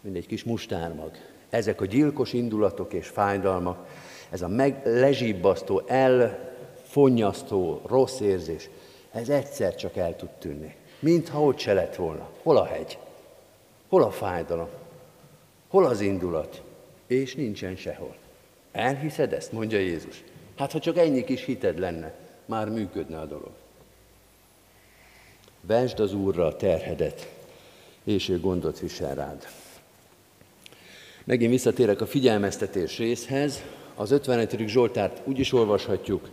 mint 0.00 0.16
egy 0.16 0.26
kis 0.26 0.44
mustármag, 0.44 1.10
ezek 1.50 1.80
a 1.80 1.86
gyilkos 1.86 2.32
indulatok 2.32 2.92
és 2.92 3.08
fájdalmak, 3.08 3.86
ez 4.30 4.42
a 4.42 4.48
meg, 4.48 4.80
lezsibbasztó, 4.84 5.82
elfonyasztó 5.86 7.80
rossz 7.86 8.20
érzés, 8.20 8.68
ez 9.12 9.28
egyszer 9.28 9.74
csak 9.74 9.96
el 9.96 10.16
tud 10.16 10.28
tűnni. 10.28 10.74
Mintha 10.98 11.42
ott 11.42 11.58
se 11.58 11.72
lett 11.72 11.94
volna. 11.94 12.30
Hol 12.42 12.56
a 12.56 12.64
hegy? 12.64 12.98
Hol 13.88 14.02
a 14.02 14.10
fájdalom? 14.10 14.68
Hol 15.68 15.84
az 15.84 16.00
indulat? 16.00 16.62
És 17.06 17.34
nincsen 17.34 17.76
sehol. 17.76 18.14
Elhiszed 18.72 19.32
ezt? 19.32 19.52
Mondja 19.52 19.78
Jézus. 19.78 20.24
Hát 20.56 20.72
ha 20.72 20.78
csak 20.78 20.98
ennyi 20.98 21.24
kis 21.24 21.44
hited 21.44 21.78
lenne, 21.78 22.14
már 22.44 22.68
működne 22.68 23.18
a 23.18 23.26
dolog. 23.26 23.50
Vesd 25.60 26.00
az 26.00 26.14
Úrra 26.14 26.46
a 26.46 26.56
terhedet, 26.56 27.28
és 28.04 28.28
ő 28.28 28.40
gondot 28.40 28.78
visel 28.78 29.14
rád. 29.14 29.46
Megint 31.24 31.50
visszatérek 31.50 32.00
a 32.00 32.06
figyelmeztetés 32.06 32.98
részhez. 32.98 33.62
Az 33.94 34.10
55. 34.10 34.68
Zsoltárt 34.68 35.20
úgy 35.24 35.38
is 35.38 35.52
olvashatjuk, 35.52 36.30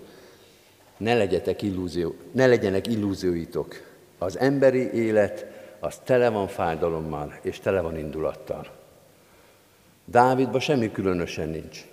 ne, 1.00 1.14
legyetek 1.14 1.62
illúzió, 1.62 2.16
ne 2.32 2.48
legyenek 2.48 2.88
illúzióitok. 2.88 3.76
Az 4.18 4.38
emberi 4.38 4.94
élet 4.94 5.46
az 5.80 5.98
tele 6.04 6.30
van 6.30 6.48
fájdalommal, 6.48 7.40
és 7.42 7.60
tele 7.60 7.82
van 7.82 7.98
indulattal. 7.98 8.68
Dávidban 10.06 10.60
semmi 10.60 10.92
különösen 10.92 11.50
nincs. 11.50 11.86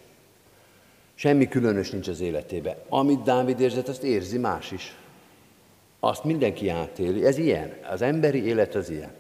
Semmi 1.14 1.48
különös 1.48 1.90
nincs 1.90 2.09
az 2.09 2.20
életébe. 2.20 2.76
Amit 2.88 3.22
Dávid 3.22 3.61
érzett, 3.61 3.88
azt 3.88 4.02
érzi 4.02 4.38
más 4.38 4.70
is. 4.70 4.96
Azt 6.00 6.24
mindenki 6.24 6.68
átéli. 6.68 7.24
Ez 7.24 7.38
ilyen. 7.38 7.72
Az 7.90 8.02
emberi 8.02 8.44
élet 8.44 8.74
az 8.74 8.90
ilyen. 8.90 9.11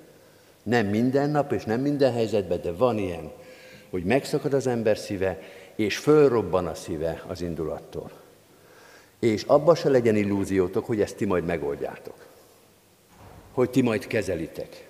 Nem 0.62 0.86
minden 0.86 1.30
nap 1.30 1.52
és 1.52 1.64
nem 1.64 1.80
minden 1.80 2.12
helyzetben, 2.12 2.60
de 2.62 2.72
van 2.72 2.98
ilyen, 2.98 3.30
hogy 3.90 4.04
megszakad 4.04 4.52
az 4.52 4.66
ember 4.66 4.98
szíve, 4.98 5.38
és 5.76 5.96
fölrobban 5.96 6.66
a 6.66 6.74
szíve 6.74 7.24
az 7.26 7.40
indulattól. 7.42 8.10
És 9.18 9.42
abba 9.42 9.74
se 9.74 9.88
legyen 9.88 10.16
illúziótok, 10.16 10.84
hogy 10.84 11.00
ezt 11.00 11.16
ti 11.16 11.24
majd 11.24 11.44
megoldjátok. 11.44 12.26
Hogy 13.52 13.70
ti 13.70 13.82
majd 13.82 14.06
kezelitek. 14.06 14.88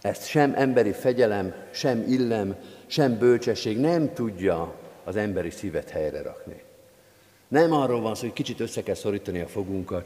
Ezt 0.00 0.26
sem 0.26 0.54
emberi 0.56 0.92
fegyelem, 0.92 1.54
sem 1.70 2.04
illem, 2.08 2.56
sem 2.86 3.18
bölcsesség 3.18 3.78
nem 3.78 4.12
tudja 4.14 4.74
az 5.04 5.16
emberi 5.16 5.50
szívet 5.50 5.90
helyre 5.90 6.22
rakni. 6.22 6.62
Nem 7.48 7.72
arról 7.72 8.00
van 8.00 8.14
szó, 8.14 8.20
hogy 8.20 8.32
kicsit 8.32 8.60
össze 8.60 8.82
kell 8.82 8.94
szorítani 8.94 9.40
a 9.40 9.46
fogunkat, 9.46 10.04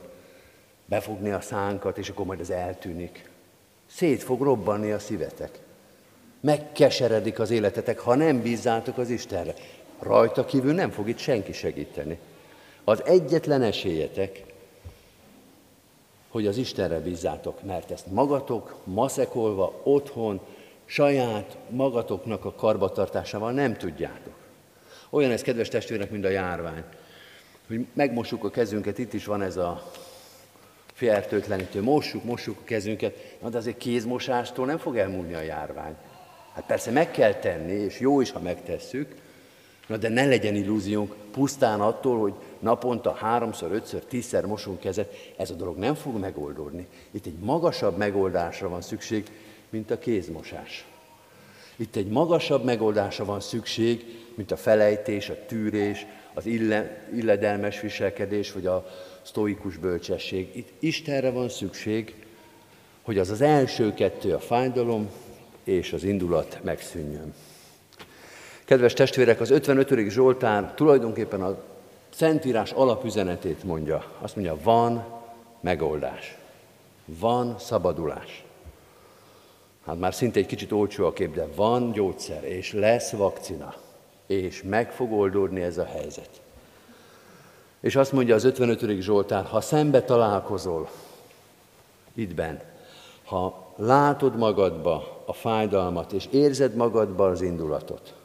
befogni 0.84 1.30
a 1.30 1.40
szánkat, 1.40 1.98
és 1.98 2.08
akkor 2.08 2.26
majd 2.26 2.40
ez 2.40 2.50
eltűnik. 2.50 3.28
Szét 3.86 4.22
fog 4.22 4.42
robbanni 4.42 4.90
a 4.90 4.98
szívetek. 4.98 5.58
Megkeseredik 6.40 7.38
az 7.38 7.50
életetek, 7.50 7.98
ha 7.98 8.14
nem 8.14 8.42
bízzátok 8.42 8.98
az 8.98 9.10
Istenre. 9.10 9.54
Rajta 9.98 10.44
kívül 10.44 10.72
nem 10.72 10.90
fog 10.90 11.08
itt 11.08 11.18
senki 11.18 11.52
segíteni. 11.52 12.18
Az 12.84 13.04
egyetlen 13.04 13.62
esélyetek, 13.62 14.44
hogy 16.28 16.46
az 16.46 16.56
Istenre 16.56 16.98
bízzátok, 16.98 17.62
mert 17.62 17.90
ezt 17.90 18.06
magatok, 18.06 18.76
maszekolva, 18.84 19.80
otthon, 19.82 20.40
saját 20.84 21.56
magatoknak 21.68 22.44
a 22.44 22.52
karbatartásával 22.52 23.52
nem 23.52 23.76
tudjátok. 23.76 24.34
Olyan 25.10 25.30
ez, 25.30 25.42
kedves 25.42 25.68
testvérek, 25.68 26.10
mint 26.10 26.24
a 26.24 26.28
járvány. 26.28 26.84
Hogy 27.66 27.86
megmossuk 27.92 28.44
a 28.44 28.50
kezünket, 28.50 28.98
itt 28.98 29.12
is 29.12 29.24
van 29.24 29.42
ez 29.42 29.56
a 29.56 29.90
fertőtlenítő, 30.92 31.82
mossuk, 31.82 32.24
mossuk 32.24 32.58
a 32.60 32.64
kezünket, 32.64 33.36
na 33.40 33.48
de 33.48 33.58
azért 33.58 33.76
kézmosástól 33.76 34.66
nem 34.66 34.78
fog 34.78 34.96
elmúlni 34.96 35.34
a 35.34 35.40
járvány. 35.40 35.94
Hát 36.54 36.66
persze 36.66 36.90
meg 36.90 37.10
kell 37.10 37.34
tenni, 37.34 37.72
és 37.72 38.00
jó 38.00 38.20
is, 38.20 38.30
ha 38.30 38.40
megtesszük, 38.40 39.14
na 39.90 39.96
de 39.96 40.08
ne 40.08 40.24
legyen 40.24 40.54
illúziónk 40.54 41.14
pusztán 41.32 41.80
attól, 41.80 42.18
hogy 42.18 42.32
naponta 42.58 43.12
háromszor, 43.12 43.72
ötször, 43.72 44.04
tízszer 44.04 44.46
mosunk 44.46 44.80
kezet, 44.80 45.14
ez 45.36 45.50
a 45.50 45.54
dolog 45.54 45.76
nem 45.76 45.94
fog 45.94 46.18
megoldódni. 46.18 46.86
Itt 47.10 47.26
egy 47.26 47.38
magasabb 47.40 47.96
megoldásra 47.96 48.68
van 48.68 48.80
szükség, 48.80 49.30
mint 49.70 49.90
a 49.90 49.98
kézmosás. 49.98 50.86
Itt 51.76 51.96
egy 51.96 52.06
magasabb 52.06 52.64
megoldásra 52.64 53.24
van 53.24 53.40
szükség, 53.40 54.04
mint 54.34 54.50
a 54.50 54.56
felejtés, 54.56 55.28
a 55.28 55.46
tűrés, 55.46 56.06
az 56.34 56.46
ille, 56.46 57.08
illedelmes 57.14 57.80
viselkedés, 57.80 58.52
vagy 58.52 58.66
a 58.66 58.86
sztoikus 59.22 59.76
bölcsesség. 59.76 60.50
Itt 60.56 60.68
Istenre 60.78 61.30
van 61.30 61.48
szükség, 61.48 62.14
hogy 63.02 63.18
az 63.18 63.30
az 63.30 63.40
első 63.40 63.94
kettő, 63.94 64.34
a 64.34 64.40
fájdalom 64.40 65.10
és 65.64 65.92
az 65.92 66.04
indulat 66.04 66.58
megszűnjön. 66.62 67.34
Kedves 68.70 68.92
testvérek, 68.92 69.40
az 69.40 69.50
55. 69.50 70.08
Zsoltár 70.08 70.74
tulajdonképpen 70.74 71.42
a 71.42 71.56
Szentírás 72.10 72.70
alapüzenetét 72.70 73.64
mondja. 73.64 74.04
Azt 74.20 74.36
mondja, 74.36 74.56
van 74.62 75.04
megoldás. 75.60 76.38
Van 77.04 77.54
szabadulás. 77.58 78.44
Hát 79.86 79.98
már 79.98 80.14
szinte 80.14 80.38
egy 80.38 80.46
kicsit 80.46 80.72
olcsó 80.72 81.06
a 81.06 81.12
kép, 81.12 81.34
de 81.34 81.46
van 81.54 81.92
gyógyszer, 81.92 82.44
és 82.44 82.72
lesz 82.72 83.10
vakcina, 83.10 83.74
és 84.26 84.62
meg 84.62 84.92
fog 84.92 85.12
oldódni 85.12 85.60
ez 85.60 85.78
a 85.78 85.84
helyzet. 85.84 86.40
És 87.80 87.96
azt 87.96 88.12
mondja 88.12 88.34
az 88.34 88.44
55. 88.44 89.00
Zsoltár, 89.00 89.44
ha 89.44 89.60
szembe 89.60 90.02
találkozol, 90.02 90.90
itt 92.14 92.34
ben, 92.34 92.60
ha 93.24 93.72
látod 93.76 94.36
magadba 94.36 95.22
a 95.24 95.32
fájdalmat, 95.32 96.12
és 96.12 96.28
érzed 96.30 96.74
magadba 96.74 97.28
az 97.28 97.42
indulatot, 97.42 98.18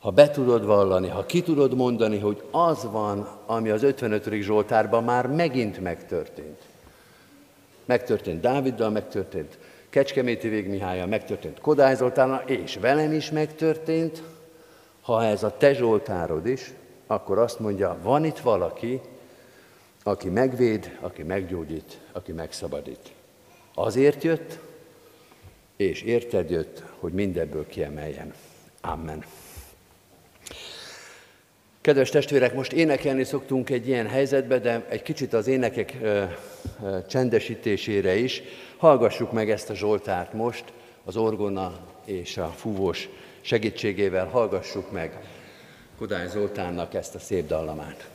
ha 0.00 0.10
be 0.10 0.30
tudod 0.30 0.64
vallani, 0.64 1.08
ha 1.08 1.26
ki 1.26 1.42
tudod 1.42 1.74
mondani, 1.74 2.18
hogy 2.18 2.42
az 2.50 2.90
van, 2.90 3.28
ami 3.46 3.70
az 3.70 3.82
55. 3.82 4.32
Zsoltárban 4.32 5.04
már 5.04 5.26
megint 5.26 5.80
megtörtént. 5.80 6.60
megtörtént 7.84 8.40
Dáviddal, 8.40 8.90
megtörtént 8.90 9.58
Kecskeméti 9.90 10.48
Végmihályal, 10.48 11.06
megtörtént 11.06 11.60
Kodály 11.60 11.94
Zoltánnal, 11.94 12.42
és 12.46 12.76
velem 12.76 13.12
is 13.12 13.30
megtörtént. 13.30 14.22
Ha 15.00 15.24
ez 15.24 15.42
a 15.42 15.56
te 15.56 15.74
Zsoltárod 15.74 16.46
is, 16.46 16.72
akkor 17.06 17.38
azt 17.38 17.58
mondja, 17.58 17.98
van 18.02 18.24
itt 18.24 18.38
valaki, 18.38 19.00
aki 20.02 20.28
megvéd, 20.28 20.98
aki 21.00 21.22
meggyógyít, 21.22 21.98
aki 22.12 22.32
megszabadít. 22.32 23.12
Azért 23.74 24.22
jött, 24.22 24.58
és 25.76 26.02
érted 26.02 26.50
jött, 26.50 26.82
hogy 26.98 27.12
mindebből 27.12 27.66
kiemeljen. 27.66 28.34
Amen. 28.80 29.24
Kedves 31.80 32.10
testvérek, 32.10 32.54
most 32.54 32.72
énekelni 32.72 33.24
szoktunk 33.24 33.70
egy 33.70 33.88
ilyen 33.88 34.08
helyzetbe, 34.08 34.58
de 34.58 34.86
egy 34.88 35.02
kicsit 35.02 35.32
az 35.32 35.46
énekek 35.46 35.96
ö, 36.02 36.24
ö, 36.82 36.98
csendesítésére 37.08 38.16
is. 38.16 38.42
Hallgassuk 38.76 39.32
meg 39.32 39.50
ezt 39.50 39.70
a 39.70 39.74
Zsoltárt 39.74 40.32
most, 40.32 40.64
az 41.04 41.16
orgona 41.16 41.78
és 42.04 42.36
a 42.36 42.46
fúvós 42.46 43.08
segítségével 43.40 44.26
hallgassuk 44.26 44.92
meg 44.92 45.20
Kodály 45.98 46.28
Zoltánnak 46.28 46.94
ezt 46.94 47.14
a 47.14 47.18
szép 47.18 47.46
dallamát. 47.46 48.08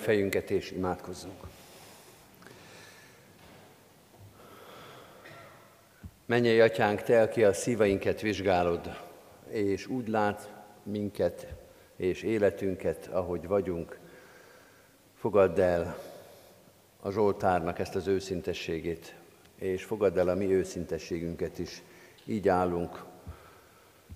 Fejünket 0.00 0.50
és 0.50 0.70
imádkozzunk. 0.70 1.42
Menjél, 6.26 6.62
Atyánk, 6.62 7.02
Te, 7.02 7.22
aki 7.22 7.44
a 7.44 7.52
szíveinket 7.52 8.20
vizsgálod, 8.20 8.96
és 9.48 9.86
úgy 9.86 10.08
lát 10.08 10.52
minket 10.82 11.46
és 11.96 12.22
életünket, 12.22 13.06
ahogy 13.12 13.46
vagyunk, 13.46 13.98
Fogadd 15.20 15.60
el 15.60 15.98
a 17.00 17.10
Zsoltárnak 17.10 17.78
ezt 17.78 17.94
az 17.94 18.06
őszintességét, 18.06 19.14
és 19.54 19.84
fogadd 19.84 20.18
el 20.18 20.28
a 20.28 20.34
mi 20.34 20.52
őszintességünket 20.52 21.58
is. 21.58 21.82
Így 22.24 22.48
állunk, 22.48 23.04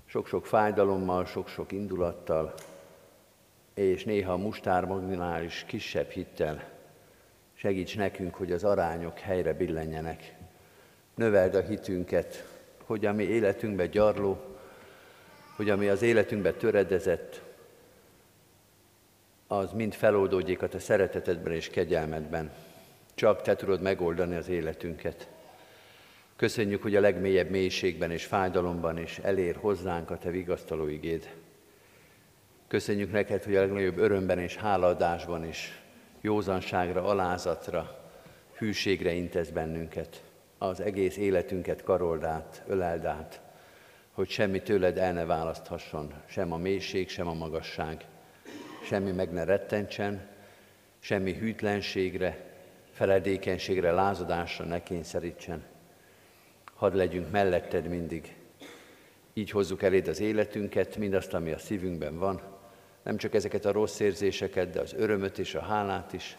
sok-sok 0.06 0.46
fájdalommal, 0.46 1.24
sok-sok 1.24 1.72
indulattal, 1.72 2.54
és 3.74 4.04
néha 4.04 4.36
mustármagnál 4.36 5.44
is 5.44 5.64
kisebb 5.66 6.10
hittel. 6.10 6.64
Segíts 7.54 7.96
nekünk, 7.96 8.34
hogy 8.34 8.52
az 8.52 8.64
arányok 8.64 9.18
helyre 9.18 9.52
billenjenek. 9.52 10.34
Növeld 11.14 11.54
a 11.54 11.60
hitünket, 11.60 12.46
hogy 12.84 13.06
ami 13.06 13.22
életünkbe 13.22 13.86
gyarló, 13.86 14.40
hogy 15.56 15.70
ami 15.70 15.88
az 15.88 16.02
életünkbe 16.02 16.52
töredezett, 16.52 17.42
az 19.46 19.72
mind 19.72 19.94
feloldódjék 19.94 20.62
a 20.62 20.68
te 20.68 20.78
szeretetedben 20.78 21.52
és 21.52 21.68
kegyelmedben. 21.68 22.50
Csak 23.14 23.42
te 23.42 23.56
tudod 23.56 23.82
megoldani 23.82 24.34
az 24.34 24.48
életünket. 24.48 25.28
Köszönjük, 26.36 26.82
hogy 26.82 26.96
a 26.96 27.00
legmélyebb 27.00 27.50
mélységben 27.50 28.10
és 28.10 28.24
fájdalomban 28.24 28.98
is 28.98 29.18
elér 29.18 29.56
hozzánk 29.56 30.10
a 30.10 30.18
te 30.18 30.30
vigasztaló 30.30 30.88
igéd. 30.88 31.43
Köszönjük 32.74 33.12
neked, 33.12 33.44
hogy 33.44 33.56
a 33.56 33.60
legnagyobb 33.60 33.98
örömben 33.98 34.38
és 34.38 34.56
hálaadásban 34.56 35.46
is 35.46 35.82
józanságra, 36.20 37.04
alázatra, 37.04 38.04
hűségre 38.56 39.12
intesz 39.12 39.48
bennünket. 39.48 40.22
Az 40.58 40.80
egész 40.80 41.16
életünket 41.16 41.82
karold 41.82 42.24
át, 42.24 42.62
öleld 42.66 43.04
át, 43.04 43.40
hogy 44.12 44.28
semmi 44.28 44.62
tőled 44.62 44.98
el 44.98 45.12
ne 45.12 45.24
választhasson, 45.24 46.12
sem 46.26 46.52
a 46.52 46.56
mélység, 46.56 47.08
sem 47.08 47.28
a 47.28 47.34
magasság. 47.34 48.04
Semmi 48.84 49.10
meg 49.10 49.32
ne 49.32 49.44
rettentsen, 49.44 50.26
semmi 50.98 51.32
hűtlenségre, 51.34 52.44
feledékenységre, 52.92 53.90
lázadásra 53.90 54.64
ne 54.64 54.82
kényszerítsen. 54.82 55.62
Hadd 56.74 56.96
legyünk 56.96 57.30
melletted 57.30 57.88
mindig. 57.88 58.34
Így 59.34 59.50
hozzuk 59.50 59.82
eléd 59.82 60.08
az 60.08 60.20
életünket, 60.20 60.96
mindazt, 60.96 61.34
ami 61.34 61.52
a 61.52 61.58
szívünkben 61.58 62.18
van, 62.18 62.53
nem 63.04 63.16
csak 63.16 63.34
ezeket 63.34 63.64
a 63.64 63.72
rossz 63.72 64.00
érzéseket, 64.00 64.70
de 64.70 64.80
az 64.80 64.92
örömöt 64.92 65.38
és 65.38 65.54
a 65.54 65.60
hálát 65.60 66.12
is. 66.12 66.36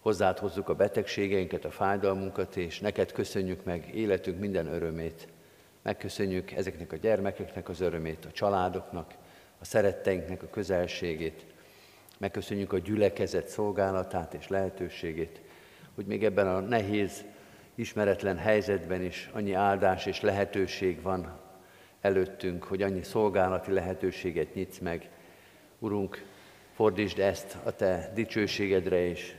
Hozzád 0.00 0.38
hozzuk 0.38 0.68
a 0.68 0.74
betegségeinket, 0.74 1.64
a 1.64 1.70
fájdalmunkat, 1.70 2.56
és 2.56 2.80
neked 2.80 3.12
köszönjük 3.12 3.64
meg 3.64 3.94
életünk 3.94 4.40
minden 4.40 4.66
örömét. 4.66 5.28
Megköszönjük 5.82 6.52
ezeknek 6.52 6.92
a 6.92 6.96
gyermekeknek 6.96 7.68
az 7.68 7.80
örömét, 7.80 8.24
a 8.24 8.30
családoknak, 8.30 9.14
a 9.58 9.64
szeretteinknek 9.64 10.42
a 10.42 10.48
közelségét. 10.50 11.44
Megköszönjük 12.18 12.72
a 12.72 12.78
gyülekezet 12.78 13.48
szolgálatát 13.48 14.34
és 14.34 14.48
lehetőségét, 14.48 15.40
hogy 15.94 16.06
még 16.06 16.24
ebben 16.24 16.48
a 16.48 16.60
nehéz, 16.60 17.24
ismeretlen 17.74 18.36
helyzetben 18.36 19.02
is 19.02 19.30
annyi 19.32 19.52
áldás 19.52 20.06
és 20.06 20.20
lehetőség 20.20 21.02
van 21.02 21.38
előttünk, 22.00 22.64
hogy 22.64 22.82
annyi 22.82 23.02
szolgálati 23.02 23.72
lehetőséget 23.72 24.54
nyitsz 24.54 24.78
meg, 24.78 25.10
Urunk, 25.82 26.24
fordítsd 26.74 27.18
ezt 27.18 27.56
a 27.64 27.70
Te 27.70 28.12
dicsőségedre 28.14 29.08
és 29.08 29.34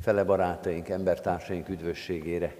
fele 0.00 0.24
barátaink, 0.24 0.88
embertársaink 0.88 1.68
üdvösségére. 1.68 2.54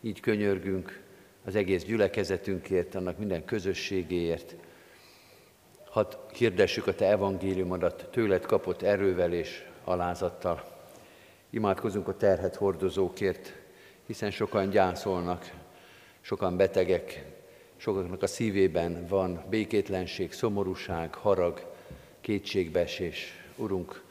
Így 0.00 0.20
könyörgünk 0.20 1.02
az 1.44 1.54
egész 1.54 1.84
gyülekezetünkért, 1.84 2.94
annak 2.94 3.18
minden 3.18 3.44
közösségéért. 3.44 4.54
Hadd 5.84 6.14
hirdessük 6.34 6.86
a 6.86 6.94
Te 6.94 7.06
evangéliumodat 7.06 8.08
tőled 8.10 8.46
kapott 8.46 8.82
erővel 8.82 9.32
és 9.32 9.66
alázattal. 9.84 10.64
Imádkozunk 11.50 12.08
a 12.08 12.16
terhet 12.16 12.56
hordozókért, 12.56 13.54
hiszen 14.06 14.30
sokan 14.30 14.70
gyászolnak, 14.70 15.52
sokan 16.20 16.56
betegek, 16.56 17.24
sokaknak 17.76 18.22
a 18.22 18.26
szívében 18.26 19.06
van 19.08 19.44
békétlenség, 19.50 20.32
szomorúság, 20.32 21.14
harag, 21.14 21.69
kétségbeesés. 22.20 23.34
Urunk, 23.56 24.02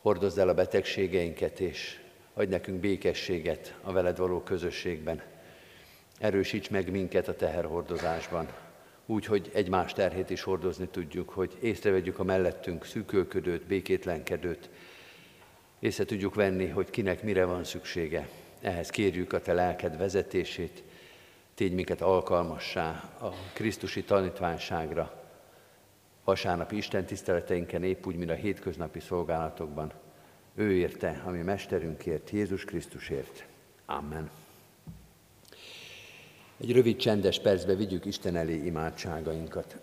hordozd 0.00 0.38
el 0.38 0.48
a 0.48 0.54
betegségeinket, 0.54 1.60
és 1.60 2.00
adj 2.34 2.50
nekünk 2.50 2.80
békességet 2.80 3.74
a 3.82 3.92
veled 3.92 4.18
való 4.18 4.40
közösségben. 4.40 5.22
Erősíts 6.18 6.70
meg 6.70 6.90
minket 6.90 7.28
a 7.28 7.36
teherhordozásban, 7.36 8.48
úgy, 9.06 9.26
hogy 9.26 9.50
egymás 9.54 9.92
terhét 9.92 10.30
is 10.30 10.42
hordozni 10.42 10.88
tudjuk, 10.88 11.28
hogy 11.28 11.56
észrevegyük 11.60 12.18
a 12.18 12.24
mellettünk 12.24 12.84
szűkölködőt, 12.84 13.66
békétlenkedőt, 13.66 14.70
észre 15.78 16.04
tudjuk 16.04 16.34
venni, 16.34 16.66
hogy 16.66 16.90
kinek 16.90 17.22
mire 17.22 17.44
van 17.44 17.64
szüksége. 17.64 18.28
Ehhez 18.60 18.90
kérjük 18.90 19.32
a 19.32 19.40
te 19.40 19.52
lelked 19.52 19.96
vezetését, 19.96 20.82
tégy 21.54 21.72
minket 21.72 22.00
alkalmassá 22.00 22.88
a 23.20 23.32
Krisztusi 23.52 24.02
tanítványságra, 24.02 25.17
vasárnapi 26.28 26.76
Isten 26.76 27.04
tiszteleteinken 27.04 27.82
épp 27.82 28.06
úgy, 28.06 28.16
mint 28.16 28.30
a 28.30 28.34
hétköznapi 28.34 29.00
szolgálatokban. 29.00 29.92
Ő 30.54 30.72
érte, 30.72 31.22
ami 31.24 31.38
mesterünkért, 31.42 32.30
Jézus 32.30 32.64
Krisztusért. 32.64 33.46
Amen. 33.86 34.30
Egy 36.60 36.72
rövid 36.72 36.96
csendes 36.96 37.40
percbe 37.40 37.74
vigyük 37.74 38.04
Isten 38.04 38.36
elé 38.36 38.64
imádságainkat. 38.64 39.76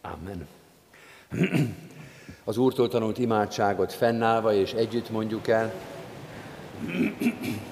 Amen. 0.00 0.46
Az 2.44 2.56
Úrtól 2.56 2.88
tanult 2.88 3.18
imádságot 3.18 3.92
fennállva 3.92 4.52
és 4.52 4.72
együtt 4.72 5.10
mondjuk 5.10 5.48
el. 5.48 5.72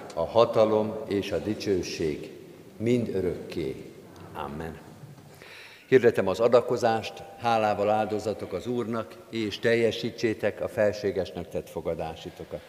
a 0.15 0.25
hatalom 0.25 0.95
és 1.07 1.31
a 1.31 1.37
dicsőség 1.37 2.31
mind 2.77 3.15
örökké. 3.15 3.85
Amen. 4.33 4.79
Hirdetem 5.87 6.27
az 6.27 6.39
adakozást, 6.39 7.23
hálával 7.37 7.89
áldozatok 7.89 8.53
az 8.53 8.67
Úrnak, 8.67 9.15
és 9.29 9.59
teljesítsétek 9.59 10.61
a 10.61 10.67
felségesnek 10.67 11.49
tett 11.49 11.69
fogadásitokat. 11.69 12.61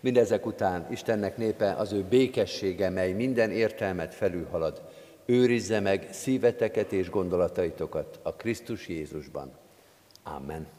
Mindezek 0.00 0.46
után 0.46 0.86
Istennek 0.90 1.36
népe 1.36 1.72
az 1.72 1.92
ő 1.92 2.04
békessége, 2.08 2.88
mely 2.88 3.12
minden 3.12 3.50
értelmet 3.50 4.14
felülhalad, 4.14 4.82
őrizze 5.26 5.80
meg 5.80 6.08
szíveteket 6.10 6.92
és 6.92 7.10
gondolataitokat 7.10 8.18
a 8.22 8.32
Krisztus 8.32 8.88
Jézusban. 8.88 9.52
Amen. 10.22 10.77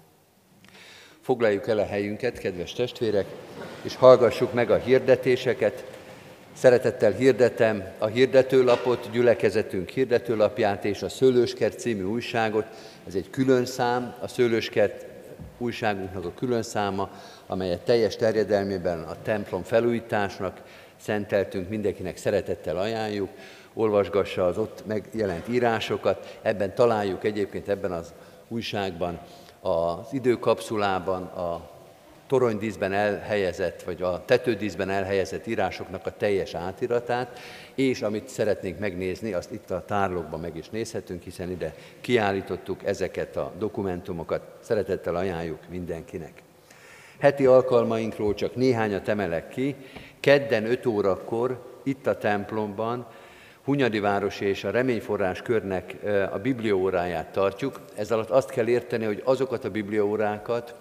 Foglaljuk 1.30 1.68
el 1.68 1.78
a 1.78 1.86
helyünket, 1.86 2.38
kedves 2.38 2.74
testvérek, 2.74 3.26
és 3.82 3.96
hallgassuk 3.96 4.54
meg 4.54 4.72
a 4.72 4.76
hirdetéseket. 4.76 5.86
Szeretettel 6.54 7.12
hirdetem 7.12 7.84
a 7.98 8.06
hirdetőlapot, 8.06 9.10
gyülekezetünk 9.12 9.90
hirdetőlapját 9.90 10.86
és 10.86 11.02
a 11.02 11.10
Szőlőskert 11.10 11.80
című 11.80 12.04
újságot. 12.04 12.66
Ez 13.08 13.16
egy 13.16 13.30
külön 13.30 13.66
szám, 13.66 14.16
a 14.20 14.28
Szőlőskert 14.28 15.06
újságunknak 15.58 16.26
a 16.26 16.34
külön 16.34 16.64
száma, 16.64 17.10
amelyet 17.48 17.82
teljes 17.82 18.16
terjedelmében 18.16 19.00
a 19.00 19.22
templom 19.24 19.64
felújításnak 19.64 20.62
szenteltünk, 21.02 21.70
mindenkinek 21.70 22.18
szeretettel 22.18 22.78
ajánljuk. 22.78 23.30
Olvasgassa 23.74 24.46
az 24.46 24.58
ott 24.58 24.84
megjelent 24.86 25.48
írásokat, 25.48 26.38
ebben 26.42 26.76
találjuk 26.76 27.24
egyébként 27.24 27.68
ebben 27.68 27.92
az 27.92 28.14
újságban 28.48 29.20
az 29.62 30.14
időkapszulában 30.14 31.24
a 31.24 31.70
toronydíszben 32.28 32.94
elhelyezett, 32.94 33.84
vagy 33.84 34.02
a 34.02 34.26
tetődíszben 34.26 34.90
elhelyezett 34.90 35.48
írásoknak 35.48 36.06
a 36.06 36.18
teljes 36.18 36.54
átiratát, 36.54 37.40
és 37.76 38.02
amit 38.02 38.28
szeretnénk 38.28 38.80
megnézni, 38.80 39.34
azt 39.34 39.52
itt 39.52 39.72
a 39.72 39.86
tárlókban 39.86 40.40
meg 40.40 40.56
is 40.56 40.70
nézhetünk, 40.70 41.24
hiszen 41.24 41.52
ide 41.52 41.74
kiállítottuk 42.02 42.86
ezeket 42.86 43.36
a 43.36 43.52
dokumentumokat, 43.58 44.42
szeretettel 44.60 45.16
ajánljuk 45.16 45.60
mindenkinek. 45.70 46.42
Heti 47.20 47.46
alkalmainkról 47.46 48.34
csak 48.34 48.56
néhányat 48.56 49.08
emelek 49.08 49.50
ki. 49.50 49.76
Kedden 50.20 50.66
5 50.66 50.86
órakor 50.86 51.80
itt 51.84 52.08
a 52.08 52.18
templomban 52.18 53.08
Hunyadi 53.64 54.00
város 54.00 54.40
és 54.40 54.64
a 54.64 54.72
Reményforrás 54.72 55.42
körnek 55.42 55.96
a 56.32 56.38
biblióóráját 56.38 57.32
tartjuk. 57.32 57.80
Ez 57.96 58.12
alatt 58.12 58.30
azt 58.30 58.50
kell 58.50 58.68
érteni, 58.68 59.06
hogy 59.06 59.22
azokat 59.26 59.64
a 59.64 59.70
biblióórákat, 59.70 60.76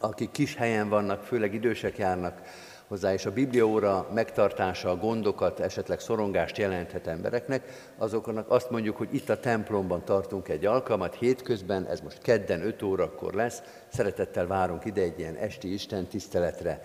akik 0.00 0.30
kis 0.30 0.54
helyen 0.54 0.88
vannak, 0.88 1.22
főleg 1.22 1.54
idősek 1.54 1.98
járnak 1.98 2.40
hozzá, 2.88 3.12
és 3.12 3.26
a 3.26 3.32
biblióra 3.32 4.08
megtartása 4.14 4.90
a 4.90 4.96
gondokat, 4.96 5.60
esetleg 5.60 6.00
szorongást 6.00 6.58
jelenthet 6.58 7.06
embereknek, 7.06 7.92
azoknak 7.98 8.50
azt 8.50 8.70
mondjuk, 8.70 8.96
hogy 8.96 9.08
itt 9.10 9.28
a 9.28 9.40
templomban 9.40 10.04
tartunk 10.04 10.48
egy 10.48 10.66
alkalmat, 10.66 11.14
hétközben, 11.14 11.86
ez 11.86 12.00
most 12.00 12.22
kedden 12.22 12.62
5 12.62 12.82
órakor 12.82 13.34
lesz, 13.34 13.62
szeretettel 13.88 14.46
várunk 14.46 14.84
ide 14.84 15.02
egy 15.02 15.18
ilyen 15.18 15.34
esti 15.34 15.72
Isten 15.72 16.06
tiszteletre 16.06 16.80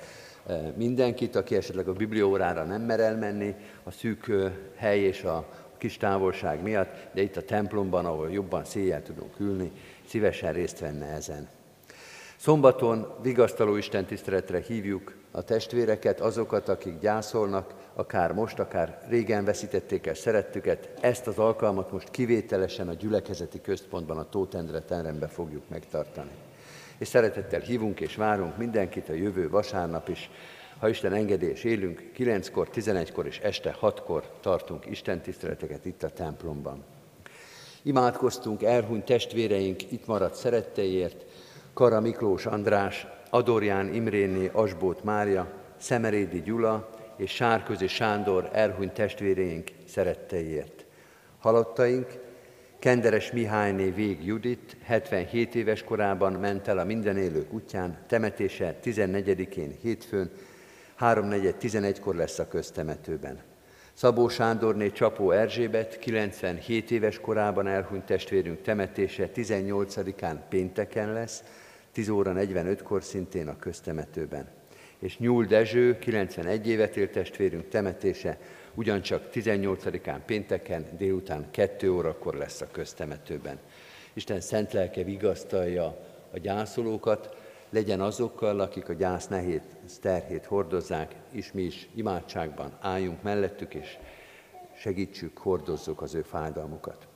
mindenkit, 0.75 1.35
aki 1.35 1.55
esetleg 1.55 1.87
a 1.87 1.93
bibliórára 1.93 2.63
nem 2.63 2.81
mer 2.81 2.99
elmenni, 2.99 3.55
a 3.83 3.91
szűk 3.91 4.31
hely 4.75 4.99
és 4.99 5.23
a 5.23 5.45
kis 5.77 5.97
távolság 5.97 6.61
miatt, 6.61 6.89
de 7.13 7.21
itt 7.21 7.35
a 7.35 7.43
templomban, 7.43 8.05
ahol 8.05 8.31
jobban 8.31 8.65
széjjel 8.65 9.03
tudunk 9.03 9.39
ülni, 9.39 9.71
szívesen 10.05 10.53
részt 10.53 10.79
venne 10.79 11.05
ezen. 11.05 11.49
Szombaton 12.37 13.07
vigasztaló 13.21 13.75
Isten 13.75 14.05
tiszteletre 14.05 14.59
hívjuk 14.59 15.15
a 15.31 15.41
testvéreket, 15.41 16.19
azokat, 16.19 16.69
akik 16.69 16.99
gyászolnak, 16.99 17.73
akár 17.93 18.33
most, 18.33 18.59
akár 18.59 19.05
régen 19.07 19.45
veszítették 19.45 20.07
el 20.07 20.13
szerettüket. 20.13 20.89
Ezt 21.01 21.27
az 21.27 21.37
alkalmat 21.37 21.91
most 21.91 22.11
kivételesen 22.11 22.87
a 22.87 22.93
gyülekezeti 22.93 23.61
központban, 23.61 24.17
a 24.17 24.29
Tótendre 24.29 24.81
terembe 24.81 25.27
fogjuk 25.27 25.63
megtartani. 25.69 26.31
És 27.01 27.07
szeretettel 27.07 27.59
hívunk 27.59 27.99
és 27.99 28.15
várunk 28.15 28.57
mindenkit 28.57 29.09
a 29.09 29.13
jövő 29.13 29.49
vasárnap 29.49 30.09
is, 30.09 30.29
ha 30.79 30.89
Isten 30.89 31.13
engedés 31.13 31.63
élünk, 31.63 32.11
9-kor, 32.17 32.69
11-kor 32.73 33.25
és 33.25 33.39
este 33.39 33.75
6-kor 33.81 34.31
tartunk 34.39 34.85
Isten 34.85 35.21
tiszteleteket 35.21 35.85
itt 35.85 36.03
a 36.03 36.09
templomban. 36.09 36.83
Imádkoztunk 37.81 38.63
elhunyt 38.63 39.05
testvéreink 39.05 39.91
itt 39.91 40.05
maradt 40.05 40.35
szeretteiért, 40.35 41.25
Kara 41.73 41.99
Miklós 41.99 42.45
András, 42.45 43.07
Adorján 43.29 43.93
Imréni 43.93 44.49
Asbót 44.53 45.03
Mária, 45.03 45.51
Szemerédi 45.77 46.41
Gyula 46.41 46.89
és 47.15 47.31
Sárközi 47.31 47.87
Sándor 47.87 48.49
elhunyt 48.53 48.93
testvéreink 48.93 49.71
szeretteiért. 49.85 50.85
Halottaink 51.39 52.07
Kenderes 52.81 53.31
Mihályné 53.31 53.89
Vég 53.89 54.25
Judit 54.25 54.77
77 54.83 55.55
éves 55.55 55.83
korában 55.83 56.33
ment 56.33 56.67
el 56.67 56.77
a 56.77 56.83
minden 56.83 57.17
élők 57.17 57.53
útján, 57.53 57.97
temetése 58.07 58.79
14-én 58.83 59.77
hétfőn, 59.81 60.31
3-4-11-kor 60.99 62.15
lesz 62.15 62.39
a 62.39 62.47
köztemetőben. 62.47 63.39
Szabó 63.93 64.29
Sándorné 64.29 64.89
Csapó 64.91 65.31
Erzsébet 65.31 65.99
97 65.99 66.91
éves 66.91 67.19
korában 67.19 67.67
elhunyt 67.67 68.05
testvérünk 68.05 68.61
temetése 68.61 69.29
18-án 69.35 70.35
pénteken 70.49 71.13
lesz, 71.13 71.43
10 71.91 72.09
óra 72.09 72.33
45-kor 72.35 73.03
szintén 73.03 73.47
a 73.47 73.57
köztemetőben. 73.57 74.47
És 74.99 75.17
Nyúl 75.17 75.45
Dezső, 75.45 75.99
91 75.99 76.67
évet 76.67 76.97
élt 76.97 77.11
testvérünk 77.11 77.67
temetése, 77.67 78.37
ugyancsak 78.73 79.29
18-án 79.33 80.19
pénteken 80.25 80.85
délután 80.97 81.51
2 81.51 81.91
órakor 81.91 82.35
lesz 82.35 82.61
a 82.61 82.67
köztemetőben. 82.71 83.59
Isten 84.13 84.41
szent 84.41 84.73
lelke 84.73 85.03
vigasztalja 85.03 85.97
a 86.33 86.37
gyászolókat, 86.37 87.35
legyen 87.69 88.01
azokkal, 88.01 88.59
akik 88.59 88.89
a 88.89 88.93
gyász 88.93 89.27
nehéz 89.27 89.61
terhét 90.01 90.45
hordozzák, 90.45 91.15
és 91.31 91.51
mi 91.51 91.61
is 91.61 91.89
imádságban 91.95 92.77
álljunk 92.79 93.21
mellettük, 93.21 93.73
és 93.73 93.97
segítsük, 94.77 95.37
hordozzuk 95.37 96.01
az 96.01 96.15
ő 96.15 96.21
fájdalmukat. 96.21 97.07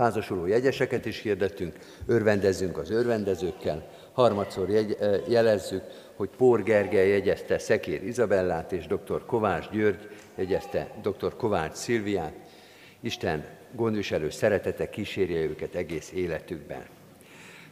Házasuló 0.00 0.46
jegyeseket 0.46 1.06
is 1.06 1.22
hirdettünk, 1.22 1.76
örvendezzünk 2.06 2.78
az 2.78 2.90
örvendezőkkel, 2.90 3.88
harmadszor 4.12 4.70
jegy, 4.70 4.96
jelezzük, 5.28 5.82
hogy 6.16 6.28
Pór 6.36 6.62
Gergely 6.62 7.08
jegyezte 7.08 7.58
Szekér 7.58 8.02
Izabellát, 8.02 8.72
és 8.72 8.86
dr. 8.86 9.24
Kovács 9.26 9.70
György 9.70 10.08
jegyezte 10.34 10.90
dr. 11.02 11.36
Kovács 11.36 11.74
Szilviát. 11.74 12.32
Isten 13.00 13.44
gondviselő 13.72 14.30
szeretete 14.30 14.90
kísérje 14.90 15.40
őket 15.40 15.74
egész 15.74 16.12
életükben. 16.14 16.82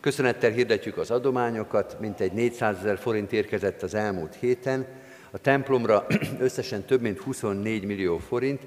Köszönettel 0.00 0.50
hirdetjük 0.50 0.96
az 0.96 1.10
adományokat, 1.10 1.96
mintegy 2.00 2.32
400 2.32 2.76
ezer 2.78 2.98
forint 2.98 3.32
érkezett 3.32 3.82
az 3.82 3.94
elmúlt 3.94 4.34
héten, 4.34 4.86
a 5.30 5.38
templomra 5.38 6.06
összesen 6.38 6.84
több 6.84 7.00
mint 7.00 7.18
24 7.18 7.84
millió 7.84 8.18
forint, 8.18 8.60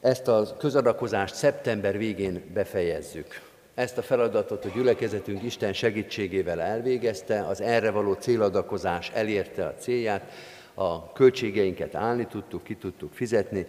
ezt 0.00 0.28
a 0.28 0.46
közadakozást 0.58 1.34
szeptember 1.34 1.98
végén 1.98 2.42
befejezzük. 2.54 3.40
Ezt 3.74 3.98
a 3.98 4.02
feladatot 4.02 4.64
a 4.64 4.68
gyülekezetünk 4.68 5.42
Isten 5.42 5.72
segítségével 5.72 6.60
elvégezte, 6.60 7.46
az 7.46 7.60
erre 7.60 7.90
való 7.90 8.12
céladakozás 8.12 9.10
elérte 9.14 9.66
a 9.66 9.74
célját, 9.74 10.32
a 10.74 11.12
költségeinket 11.12 11.94
állni 11.94 12.26
tudtuk, 12.26 12.62
ki 12.62 12.76
tudtuk 12.76 13.12
fizetni. 13.12 13.66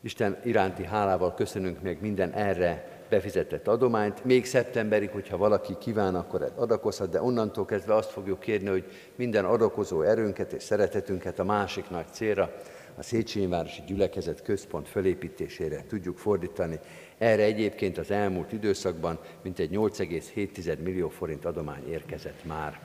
Isten 0.00 0.36
iránti 0.44 0.84
hálával 0.84 1.34
köszönünk 1.34 1.82
meg 1.82 2.00
minden 2.00 2.32
erre 2.32 2.88
befizetett 3.08 3.68
adományt. 3.68 4.24
Még 4.24 4.46
szeptemberig, 4.46 5.10
hogyha 5.10 5.36
valaki 5.36 5.76
kíván, 5.78 6.14
akkor 6.14 6.52
adakozhat, 6.56 7.10
de 7.10 7.22
onnantól 7.22 7.64
kezdve 7.64 7.94
azt 7.94 8.10
fogjuk 8.10 8.40
kérni, 8.40 8.68
hogy 8.68 8.84
minden 9.14 9.44
adakozó 9.44 10.02
erőnket 10.02 10.52
és 10.52 10.62
szeretetünket 10.62 11.38
a 11.38 11.44
másik 11.44 11.90
nagy 11.90 12.06
célra, 12.10 12.52
a 12.98 13.02
Széchenyi 13.02 13.46
Városi 13.46 13.82
Gyülekezet 13.86 14.42
központ 14.42 14.88
fölépítésére 14.88 15.84
tudjuk 15.88 16.18
fordítani. 16.18 16.78
Erre 17.18 17.42
egyébként 17.42 17.98
az 17.98 18.10
elmúlt 18.10 18.52
időszakban 18.52 19.18
mintegy 19.42 19.70
8,7 19.70 20.82
millió 20.82 21.08
forint 21.08 21.44
adomány 21.44 21.88
érkezett 21.88 22.44
már. 22.44 22.80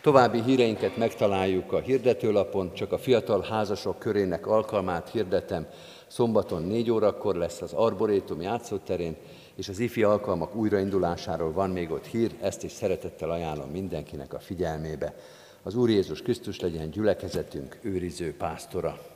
További 0.00 0.42
híreinket 0.42 0.96
megtaláljuk 0.96 1.72
a 1.72 1.78
hirdetőlapon, 1.78 2.72
csak 2.74 2.92
a 2.92 2.98
fiatal 2.98 3.42
házasok 3.42 3.98
körének 3.98 4.46
alkalmát 4.46 5.10
hirdetem. 5.10 5.66
Szombaton 6.06 6.62
4 6.62 6.90
órakor 6.90 7.34
lesz 7.34 7.62
az 7.62 7.72
Arborétum 7.72 8.40
játszóterén, 8.40 9.16
és 9.54 9.68
az 9.68 9.78
ifi 9.78 10.02
alkalmak 10.02 10.54
újraindulásáról 10.54 11.52
van 11.52 11.70
még 11.70 11.90
ott 11.90 12.06
hír, 12.06 12.34
ezt 12.40 12.64
is 12.64 12.72
szeretettel 12.72 13.30
ajánlom 13.30 13.70
mindenkinek 13.70 14.34
a 14.34 14.38
figyelmébe. 14.38 15.14
Az 15.62 15.74
Úr 15.74 15.90
Jézus 15.90 16.22
Krisztus 16.22 16.60
legyen 16.60 16.90
gyülekezetünk 16.90 17.78
őriző 17.82 18.34
pásztora. 18.36 19.15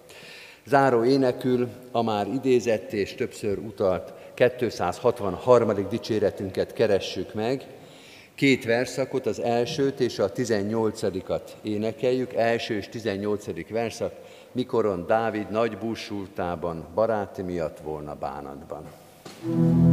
Záró 0.67 1.05
énekül 1.05 1.69
a 1.93 2.03
már 2.03 2.27
idézett 2.27 2.93
és 2.93 3.15
többször 3.15 3.59
utalt 3.59 4.13
263. 4.35 5.87
dicséretünket 5.91 6.73
keressük 6.73 7.35
meg. 7.35 7.67
Két 8.35 8.65
verszakot, 8.65 9.27
az 9.27 9.41
elsőt 9.41 10.01
és 10.01 10.19
a 10.19 10.33
18-at 10.33 11.41
énekeljük. 11.63 12.35
Első 12.35 12.75
és 12.75 12.89
18. 12.89 13.69
verszak, 13.69 14.13
mikoron 14.53 15.07
Dávid 15.07 15.51
nagy 15.51 15.79
búsultában, 15.79 16.87
baráti 16.95 17.43
miatt 17.43 17.79
volna 17.79 18.15
bánatban. 18.15 18.83
thank 19.43 19.85
you 19.85 19.90